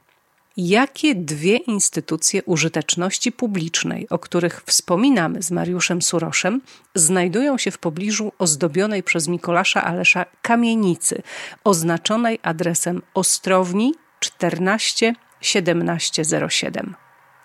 [0.62, 6.60] Jakie dwie instytucje użyteczności publicznej, o których wspominamy z Mariuszem Suroszem,
[6.94, 11.22] znajdują się w pobliżu ozdobionej przez Mikolasza Alesza kamienicy,
[11.64, 16.94] oznaczonej adresem Ostrowni 14 1707?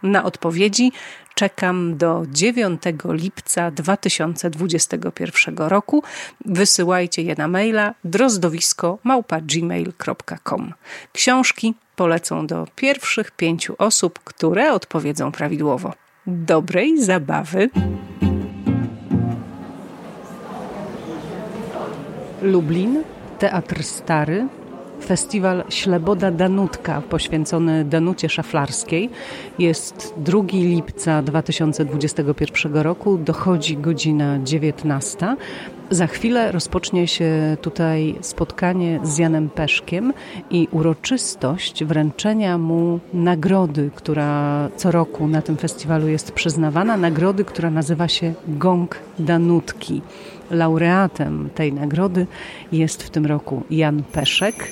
[0.04, 0.92] Na odpowiedzi
[1.36, 6.04] czekam do 9 lipca 2021 roku.
[6.46, 10.74] Wysyłajcie je na maila drozdowisko.gmail.com.
[11.14, 15.94] Książki polecą do pierwszych pięciu osób, które odpowiedzą prawidłowo.
[16.28, 17.70] Dobrej zabawy!
[22.42, 23.04] Lublin,
[23.40, 24.48] Teatr Stary,
[25.06, 29.10] Festiwal Śleboda Danutka poświęcony Danucie Szaflarskiej.
[29.60, 35.36] Jest 2 lipca 2021 roku, dochodzi godzina 19.
[35.90, 40.14] Za chwilę rozpocznie się tutaj spotkanie z Janem Peszkiem
[40.50, 46.98] i uroczystość wręczenia mu nagrody, która co roku na tym festiwalu jest przyznawana.
[46.98, 50.02] Nagrody, która nazywa się Gong Danutki.
[50.52, 52.28] Laureatem tej nagrody
[52.72, 54.72] jest w tym roku Jan Peszek.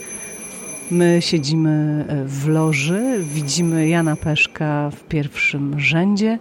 [0.92, 6.40] My siedzimy e, w loży, widzimy Jana Peszka w pierwszym rzędzie.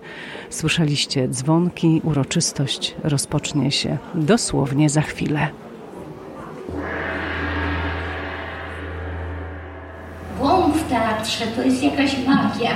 [0.50, 5.48] Słyszeliście dzwonki, uroczystość rozpocznie się dosłownie za chwilę.
[10.40, 12.70] Łom w teatrze to jest jakaś magia.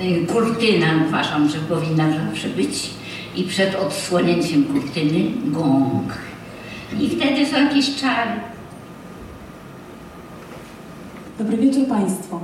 [0.00, 2.90] Y, kurtyna uważam, że powinna zawsze być
[3.36, 6.18] i przed odsłonięciem kurtyny gong.
[7.00, 8.30] I wtedy są jakieś czary.
[11.38, 12.40] Dobry wieczór Państwu.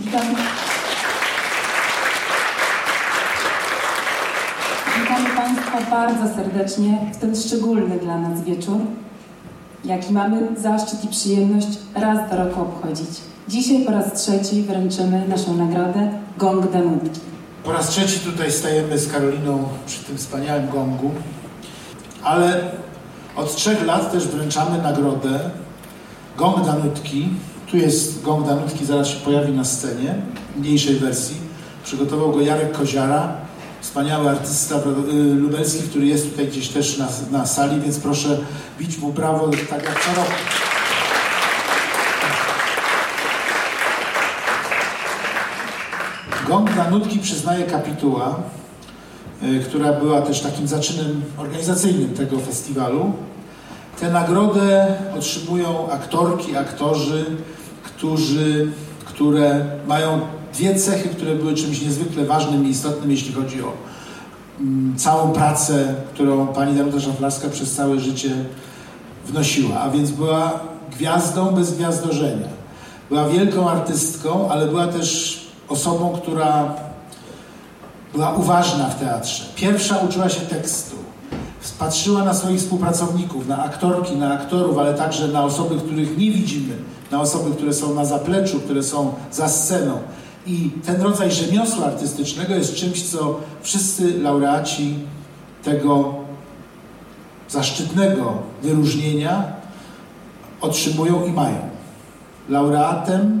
[0.00, 0.22] Witam.
[5.00, 8.78] Witamy Państwa bardzo serdecznie w ten szczególny dla nas wieczór,
[9.84, 13.08] jaki mamy zaszczyt i przyjemność raz do roku obchodzić.
[13.48, 17.20] Dzisiaj po raz trzeci wręczymy naszą nagrodę Gong Danutki.
[17.64, 21.10] Po raz trzeci tutaj stajemy z Karoliną przy tym wspaniałym gongu,
[22.22, 22.60] ale
[23.36, 25.40] od trzech lat też wręczamy nagrodę
[26.36, 27.28] Gong Danutki
[27.70, 30.14] tu jest gong Danutki, zaraz się pojawi na scenie,
[30.56, 31.36] mniejszej wersji.
[31.84, 33.36] Przygotował go Jarek Koziara,
[33.80, 38.38] wspaniały artysta y, lubelski, który jest tutaj gdzieś też na, na sali, więc proszę
[38.78, 40.32] bić mu brawo, tak jak co roku.
[46.48, 48.36] Gong Danutki przyznaje kapituła,
[49.42, 53.12] y, która była też takim zaczynem organizacyjnym tego festiwalu.
[54.00, 57.24] Tę nagrodę otrzymują aktorki, aktorzy,
[57.96, 58.72] którzy,
[59.04, 60.20] które mają
[60.54, 63.72] dwie cechy, które były czymś niezwykle ważnym i istotnym, jeśli chodzi o
[64.60, 68.30] mm, całą pracę, którą pani Danuta Szaflarska przez całe życie
[69.26, 72.48] wnosiła, a więc była gwiazdą bez gwiazdorzenia.
[73.08, 76.74] Była wielką artystką, ale była też osobą, która
[78.14, 79.44] była uważna w teatrze.
[79.56, 80.96] Pierwsza uczyła się tekstu.
[81.72, 86.74] Patrzyła na swoich współpracowników, na aktorki, na aktorów, ale także na osoby, których nie widzimy,
[87.10, 89.98] na osoby, które są na zapleczu, które są za sceną.
[90.46, 94.94] I ten rodzaj rzemiosła artystycznego jest czymś, co wszyscy laureaci
[95.62, 96.14] tego
[97.48, 99.44] zaszczytnego wyróżnienia
[100.60, 101.58] otrzymują i mają.
[102.48, 103.40] Laureatem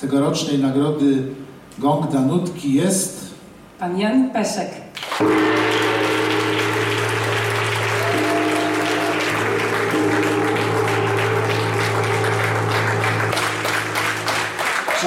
[0.00, 1.22] tegorocznej nagrody
[1.78, 3.34] Gong Danutki jest
[3.78, 4.70] Pan Jan Peszek.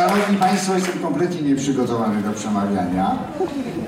[0.07, 3.17] Szanowni Państwo, jestem kompletnie nieprzygotowany do przemawiania,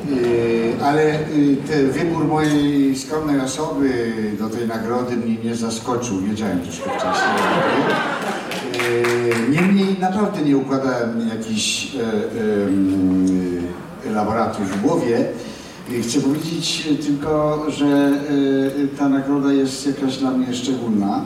[0.10, 6.22] yy, ale yy, ten wybór mojej skromnej osoby do tej nagrody mnie nie zaskoczył.
[6.22, 7.36] Wiedziałem troszkę wcześniej.
[9.50, 11.88] Yy, Niemniej naprawdę nie układałem jakichś
[14.08, 15.26] elaboratów w głowie.
[16.04, 18.12] Chcę powiedzieć tylko, że
[19.00, 21.22] ta nagroda jest jakaś dla mnie szczególna.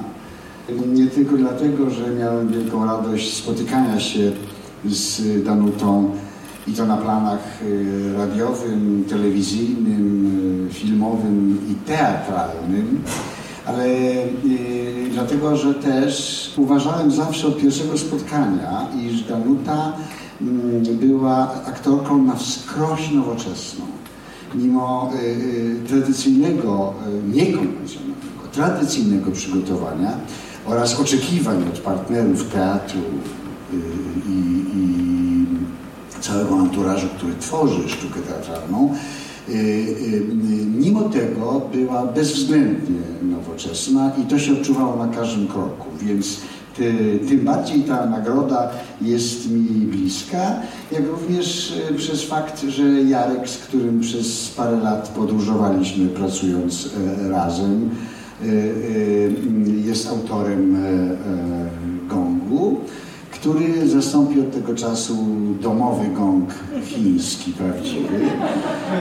[0.94, 4.32] Nie tylko dlatego, że miałem wielką radość spotykania się
[4.86, 6.12] z Danutą
[6.68, 13.02] i to na planach y, radiowym, telewizyjnym, y, filmowym i teatralnym,
[13.66, 19.94] ale y, dlatego, że też uważałem zawsze od pierwszego spotkania, iż Danuta
[20.42, 23.86] mm, była aktorką na wskroś nowoczesną.
[24.56, 25.12] Mimo
[25.88, 26.94] tradycyjnego,
[27.34, 30.18] niekonwencjonalnego, tradycyjnego przygotowania
[30.66, 33.02] oraz oczekiwań od partnerów teatru
[34.30, 34.64] i
[36.24, 38.94] całego anturażu, który tworzy sztukę teatralną,
[39.50, 40.26] y, y,
[40.78, 46.40] mimo tego była bezwzględnie nowoczesna i to się odczuwało na każdym kroku, więc
[46.76, 48.70] ty, tym bardziej ta nagroda
[49.02, 50.56] jest mi bliska,
[50.92, 56.90] jak również y, przez fakt, że Jarek, z którym przez parę lat podróżowaliśmy pracując
[57.26, 57.90] e, razem,
[59.86, 61.16] jest autorem e, e,
[62.08, 62.82] Gongu
[63.44, 65.18] który zastąpi od tego czasu
[65.62, 66.50] domowy gong
[66.86, 68.16] chiński prawdziwy.
[68.92, 69.00] E,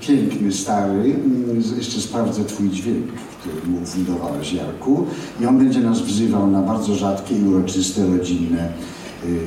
[0.00, 1.16] piękny, stary.
[1.76, 3.06] Jeszcze sprawdzę twój dźwięk,
[3.40, 5.06] który mu fundowałeś, Jarku.
[5.40, 8.72] I on będzie nas wzywał na bardzo rzadkie i uroczyste, rodzinne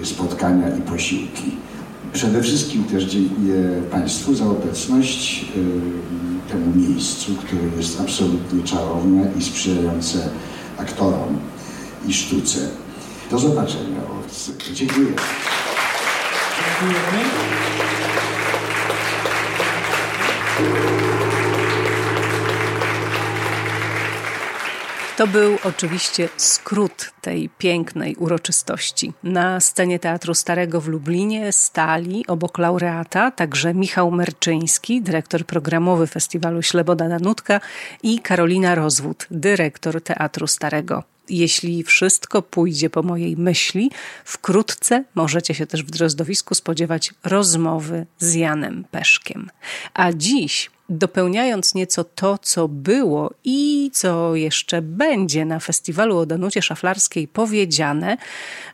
[0.01, 1.51] e, spotkania i posiłki.
[2.13, 9.43] Przede wszystkim też dziękuję Państwu za obecność e, temu miejscu, które jest absolutnie czarowne i
[9.43, 10.29] sprzyjające
[10.77, 11.37] aktorom
[12.07, 12.81] i sztuce.
[13.31, 14.01] Do zobaczenia.
[14.73, 15.13] Dziękuję.
[16.57, 17.23] Dziękujemy.
[25.17, 29.13] To był oczywiście skrót tej pięknej uroczystości.
[29.23, 36.61] Na scenie Teatru Starego w Lublinie stali obok laureata także Michał Merczyński, dyrektor programowy Festiwalu
[36.61, 37.61] Śleboda Danutka
[38.03, 43.91] i Karolina Rozwód, dyrektor Teatru Starego jeśli wszystko pójdzie po mojej myśli,
[44.25, 49.49] wkrótce możecie się też w Drozdowisku spodziewać rozmowy z Janem Peszkiem.
[49.93, 56.61] A dziś dopełniając nieco to, co było i co jeszcze będzie na festiwalu o Danucie
[56.61, 58.17] Szaflarskiej powiedziane,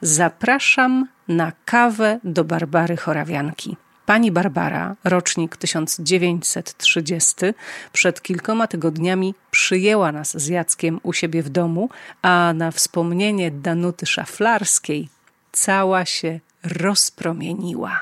[0.02, 3.78] zapraszam na kawę do Barbary Chorawianki.
[4.08, 7.36] Pani Barbara, rocznik 1930,
[7.94, 11.90] przed kilkoma tygodniami przyjęła nas z Jackiem u siebie w domu,
[12.22, 15.10] a na wspomnienie Danuty Szaflarskiej
[15.52, 18.02] cała się rozpromieniła.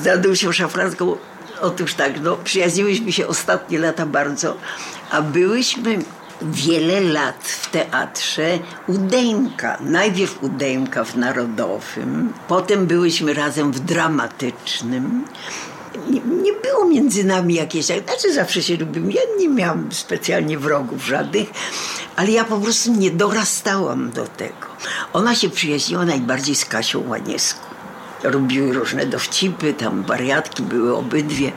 [0.00, 1.16] Z Danusią Szaflarską,
[1.60, 4.56] otóż tak, no, przyjaźniłyśmy się ostatnie lata bardzo,
[5.10, 5.98] a byłyśmy
[6.42, 9.78] wiele lat w teatrze u Dejmka.
[9.80, 15.24] Najpierw u Dejmka w Narodowym, potem byłyśmy razem w Dramatycznym.
[16.10, 19.12] Nie, nie, było między nami jakieś, znaczy zawsze się lubimy.
[19.12, 21.48] Ja nie miałam specjalnie wrogów żadnych,
[22.16, 24.66] ale ja po prostu nie dorastałam do tego.
[25.12, 27.70] Ona się przyjaźniła najbardziej z Kasią Łanieską
[28.22, 31.52] robiły różne dowcipy, tam wariatki były obydwie.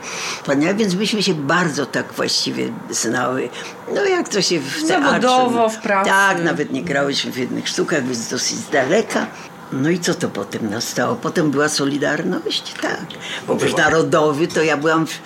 [0.76, 3.48] Więc myśmy się bardzo tak właściwie znały.
[3.94, 5.20] No jak to się w teatrze...
[5.20, 6.10] Zawodowo, w pracy.
[6.10, 9.26] Tak, nawet nie grałyśmy w jednych sztukach, więc dosyć z daleka.
[9.72, 11.16] No i co to potem nastało?
[11.16, 13.06] Potem była Solidarność, tak.
[13.46, 15.20] Bo już Narodowy to ja byłam w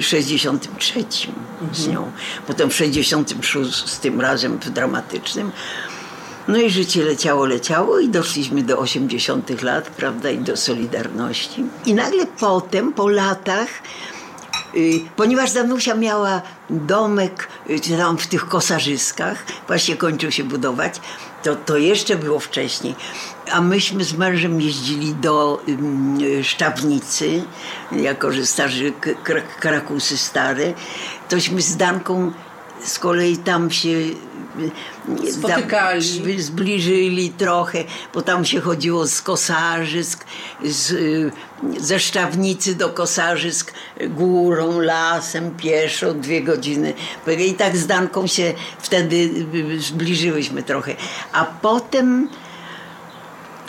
[0.00, 1.74] 63 mhm.
[1.74, 2.12] z nią.
[2.46, 5.52] Potem w 66 tym razem w Dramatycznym.
[6.48, 11.64] No i życie leciało, leciało i doszliśmy do 80 lat, prawda, i do Solidarności.
[11.86, 13.68] I nagle potem, po latach,
[15.16, 21.00] ponieważ Danusia miała domek y, tam w tych kosarzyskach, właśnie kończył się budować,
[21.42, 22.94] to, to jeszcze było wcześniej.
[23.52, 25.62] A myśmy z mężem jeździli do
[26.20, 27.42] y, Szczawnicy,
[27.92, 28.92] jako że starzy
[29.60, 30.72] krakusy stare,
[31.28, 32.32] tośmy z Danką
[32.84, 33.98] z kolei tam się
[35.32, 36.42] spotykali.
[36.42, 37.84] Zbliżyli trochę,
[38.14, 40.24] bo tam się chodziło z Kosarzysk,
[40.64, 40.94] z,
[41.78, 43.72] ze Szczawnicy do Kosarzysk
[44.08, 46.94] górą, lasem, pieszo, dwie godziny.
[47.38, 49.30] I tak z Danką się wtedy
[49.78, 50.96] zbliżyłyśmy trochę.
[51.32, 52.28] A potem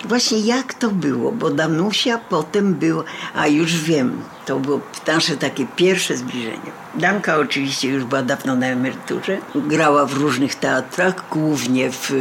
[0.05, 3.03] Właśnie jak to było, bo Danusia potem było,
[3.35, 6.83] a już wiem, to było nasze takie pierwsze zbliżenie.
[6.95, 12.11] Danka oczywiście już była dawno na emeryturze, grała w różnych teatrach, głównie w,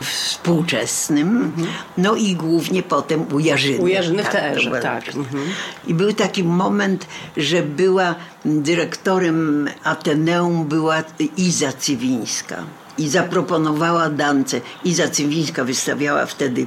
[0.00, 1.52] w współczesnym,
[1.98, 3.78] no i głównie potem u Jarzyny.
[3.78, 5.08] U Jarzyny tak, w teatrze, tak.
[5.08, 5.44] Mhm.
[5.86, 7.06] I był taki moment,
[7.36, 8.14] że była
[8.44, 11.02] dyrektorem Ateneum była
[11.36, 12.64] Iza Cywińska
[12.98, 14.60] i zaproponowała Dance.
[14.84, 16.66] Iza Cywińska wystawiała wtedy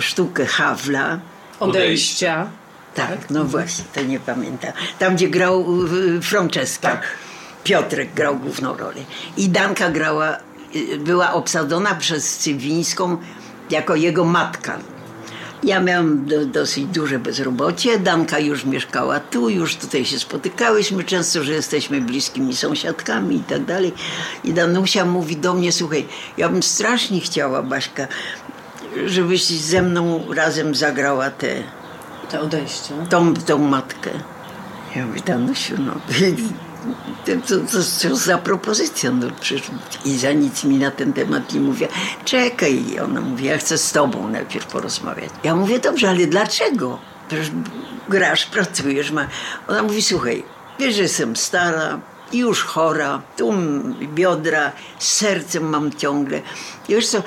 [0.00, 1.18] sztukę Hawla.
[1.60, 2.50] Odejścia.
[2.94, 4.72] Tak, no właśnie, to nie pamiętam.
[4.98, 5.66] Tam, gdzie grał
[6.22, 6.88] Franceska.
[6.88, 7.02] Tak.
[7.64, 9.00] Piotrek grał główną rolę.
[9.36, 10.36] I Danka grała,
[10.76, 13.16] y, była obsadzona przez Cywińską
[13.70, 14.78] jako jego matka.
[15.62, 17.98] Ja miałam do, dosyć duże bezrobocie.
[17.98, 23.64] Danka już mieszkała tu, już tutaj się spotykałyśmy często, że jesteśmy bliskimi sąsiadkami i tak
[23.64, 23.92] dalej.
[24.44, 26.06] I Danusia mówi do mnie, słuchaj,
[26.36, 28.06] ja bym strasznie chciała, Baśka,
[29.06, 31.48] żebyś ze mną razem zagrała te...
[32.30, 32.94] Te odejścia.
[33.10, 34.10] Tą, tą matkę.
[34.96, 35.92] Ja mówię, Danusiu, no
[37.24, 39.10] to, to, to, za propozycja?
[39.10, 39.26] No,
[40.04, 41.88] I za nic mi na ten temat nie mówię.
[42.24, 42.84] Czekaj.
[42.92, 45.30] I ona mówi, ja chcę z tobą najpierw porozmawiać.
[45.44, 46.98] Ja mówię, dobrze, ale dlaczego?
[47.28, 47.50] Przecież
[48.08, 49.10] grasz, pracujesz.
[49.10, 49.26] Ma...
[49.68, 50.42] Ona mówi, słuchaj,
[50.78, 52.00] wiesz, że jestem stara,
[52.32, 53.52] już chora, tu
[54.14, 56.42] biodra, sercem mam ciągle.
[56.88, 57.22] I wiesz co,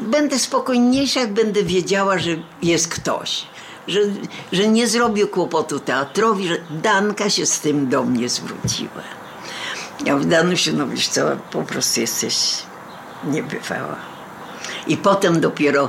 [0.00, 2.30] będę spokojniejsza, jak będę wiedziała, że
[2.62, 3.46] jest ktoś
[3.88, 4.00] że,
[4.52, 9.02] że nie zrobił kłopotu teatrowi, że Danka się z tym do mnie zwróciła.
[10.04, 11.22] Ja mówię, Danusiu, no wiesz co,
[11.52, 12.62] po prostu jesteś
[13.24, 13.96] niebywała.
[14.86, 15.88] I potem dopiero,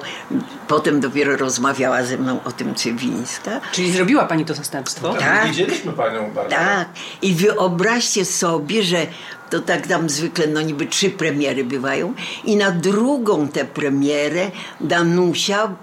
[0.67, 3.61] potem dopiero rozmawiała ze mną o tym Cywińska.
[3.71, 5.13] Czyli zrobiła pani to zastępstwo?
[5.13, 5.47] Tak.
[5.47, 6.55] Widzieliśmy panią bardzo.
[6.55, 6.89] Tak.
[7.21, 9.07] I wyobraźcie sobie, że
[9.49, 12.13] to tak tam zwykle, no niby trzy premiery bywają.
[12.43, 15.75] I na drugą tę premierę Danusia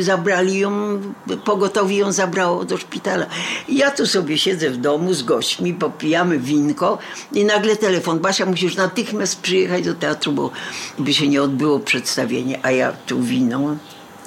[0.00, 1.00] zabrali ją,
[1.44, 3.26] pogotowi ją zabrało do szpitala.
[3.68, 6.98] Ja tu sobie siedzę w domu z gośćmi, popijamy winko
[7.32, 8.18] i nagle telefon.
[8.18, 10.50] Basia, musisz natychmiast przyjechać do teatru, bo
[10.98, 12.58] by się nie odbyło przedstawienie.
[12.62, 13.76] A ja tu wino,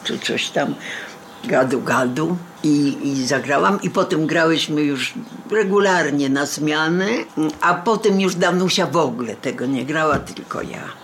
[0.04, 0.76] tu coś tam,
[1.44, 2.38] gadu, gadu.
[2.64, 5.14] I, I zagrałam i potem grałyśmy już
[5.52, 7.26] regularnie na zmiany,
[7.62, 10.99] a potem już Danusia w ogóle tego nie grała, tylko ja.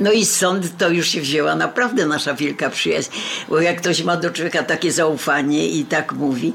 [0.00, 3.10] No i stąd to już się wzięła naprawdę nasza wielka przyjaźń,
[3.48, 6.52] bo jak ktoś ma do człowieka takie zaufanie i tak mówi,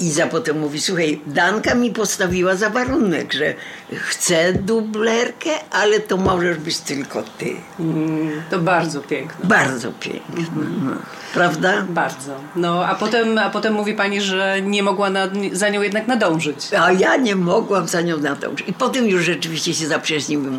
[0.00, 3.54] i za potem mówi, słuchaj, Danka mi postawiła za warunek, że
[3.92, 7.56] chcę dublerkę, ale to możesz być tylko ty.
[7.80, 9.48] Mm, to bardzo piękne.
[9.48, 10.44] Bardzo piękne.
[10.84, 10.96] No.
[11.34, 11.82] Prawda?
[11.88, 12.32] Bardzo.
[12.56, 16.74] No, a potem, a potem mówi pani, że nie mogła na, za nią jednak nadążyć.
[16.78, 18.68] A ja nie mogłam za nią nadążyć.
[18.68, 20.50] I potem już rzeczywiście się zaprzyjaźniły.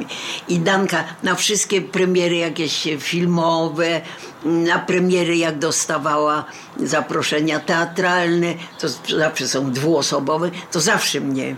[0.47, 4.01] I Danka na wszystkie premiery jakieś filmowe,
[4.45, 6.45] na premiery jak dostawała
[6.77, 11.55] zaproszenia teatralne, to zawsze są dwuosobowe, to zawsze mnie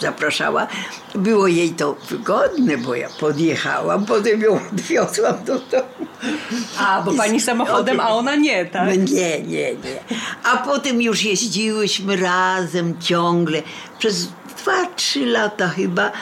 [0.00, 0.66] zapraszała.
[1.14, 6.01] Było jej to wygodne, bo ja podjechałam, potem ją odwiozłam do domu.
[6.78, 8.88] A, bo pani samochodem, a ona nie, tak?
[8.88, 10.00] No nie, nie, nie.
[10.44, 13.62] A potem już jeździłyśmy razem ciągle
[13.98, 16.12] przez dwa, trzy lata chyba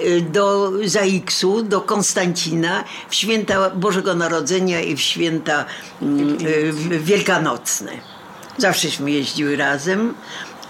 [0.00, 5.64] y, do Zaiksu, do Konstancina w święta Bożego Narodzenia i w święta
[6.02, 7.92] mm, y, wielkanocne.
[8.58, 10.14] Zawsześmy jeździły razem.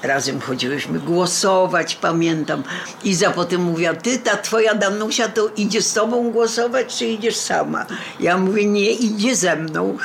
[0.03, 2.63] Razem chodziłyśmy głosować, pamiętam.
[3.05, 7.87] Iza potem mówiła, ty, ta twoja Danusia to idzie z tobą głosować, czy idziesz sama?
[8.21, 9.97] Ja mówię, nie, idzie ze mną.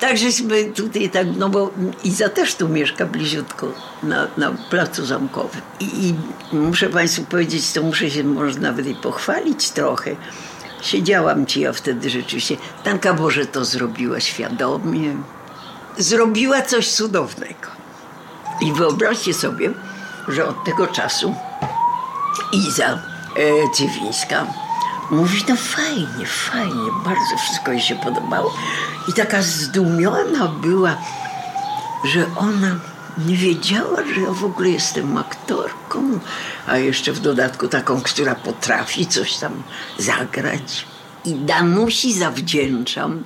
[0.00, 1.70] Takżeśmy tutaj tak, no bo
[2.04, 3.72] Iza też tu mieszka bliziutko
[4.02, 5.60] na, na placu zamkowym.
[5.80, 6.14] I, I,
[6.52, 10.16] muszę Państwu powiedzieć, to muszę się może nawet i pochwalić trochę.
[10.82, 12.56] Siedziałam ci ja wtedy rzeczywiście.
[12.84, 15.16] Tanka Boże to zrobiła świadomie.
[15.98, 17.77] Zrobiła coś cudownego.
[18.60, 19.70] I wyobraźcie sobie,
[20.28, 21.34] że od tego czasu
[22.52, 22.98] Iza e,
[23.74, 24.46] Cywińska
[25.10, 28.54] mówi, no fajnie, fajnie, bardzo wszystko jej się podobało.
[29.08, 30.96] I taka zdumiona była,
[32.04, 32.76] że ona
[33.26, 36.18] nie wiedziała, że ja w ogóle jestem aktorką,
[36.66, 39.62] a jeszcze w dodatku taką, która potrafi coś tam
[39.98, 40.86] zagrać.
[41.24, 43.24] I Danusi zawdzięczam,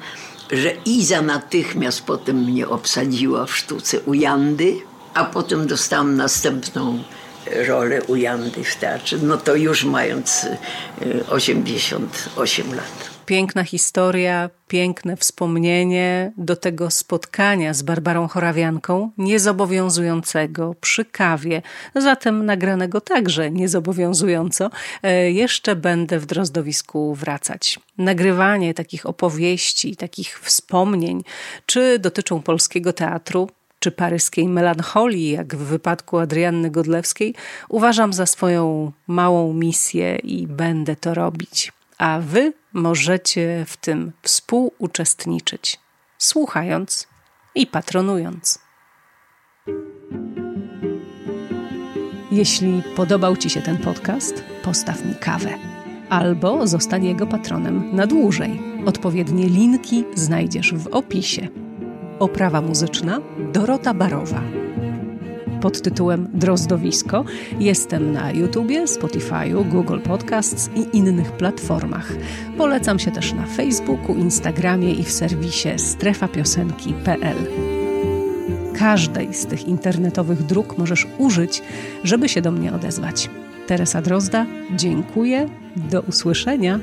[0.50, 4.80] że Iza natychmiast potem mnie obsadziła w sztuce u Jandy,
[5.14, 7.02] a potem dostałam następną
[7.68, 10.46] rolę u Jandy w teatrze, no to już mając
[11.28, 13.12] 88 y, lat.
[13.26, 21.62] Piękna historia, piękne wspomnienie do tego spotkania z Barbarą Chorawianką, niezobowiązującego przy kawie,
[21.94, 24.70] zatem nagranego także niezobowiązująco,
[25.02, 27.80] e, jeszcze będę w Drozdowisku wracać.
[27.98, 31.24] Nagrywanie takich opowieści, takich wspomnień,
[31.66, 33.48] czy dotyczą polskiego teatru,
[33.82, 37.34] czy paryskiej melancholii, jak w wypadku Adrianny Godlewskiej,
[37.68, 41.72] uważam za swoją małą misję i będę to robić.
[41.98, 45.80] A wy możecie w tym współuczestniczyć,
[46.18, 47.08] słuchając
[47.54, 48.58] i patronując.
[52.32, 55.58] Jeśli podobał Ci się ten podcast, postaw mi kawę
[56.08, 58.60] albo zostań jego patronem na dłużej.
[58.86, 61.48] Odpowiednie linki znajdziesz w opisie.
[62.22, 63.20] Oprawa muzyczna
[63.52, 64.42] Dorota Barowa.
[65.60, 67.24] Pod tytułem Drozdowisko
[67.60, 72.12] jestem na YouTubie, Spotify'u, Google Podcasts i innych platformach.
[72.58, 77.36] Polecam się też na Facebooku, Instagramie i w serwisie strefapiosenki.pl.
[78.78, 81.62] Każdej z tych internetowych dróg możesz użyć,
[82.04, 83.30] żeby się do mnie odezwać.
[83.66, 84.46] Teresa Drozda,
[84.76, 86.80] dziękuję, do usłyszenia.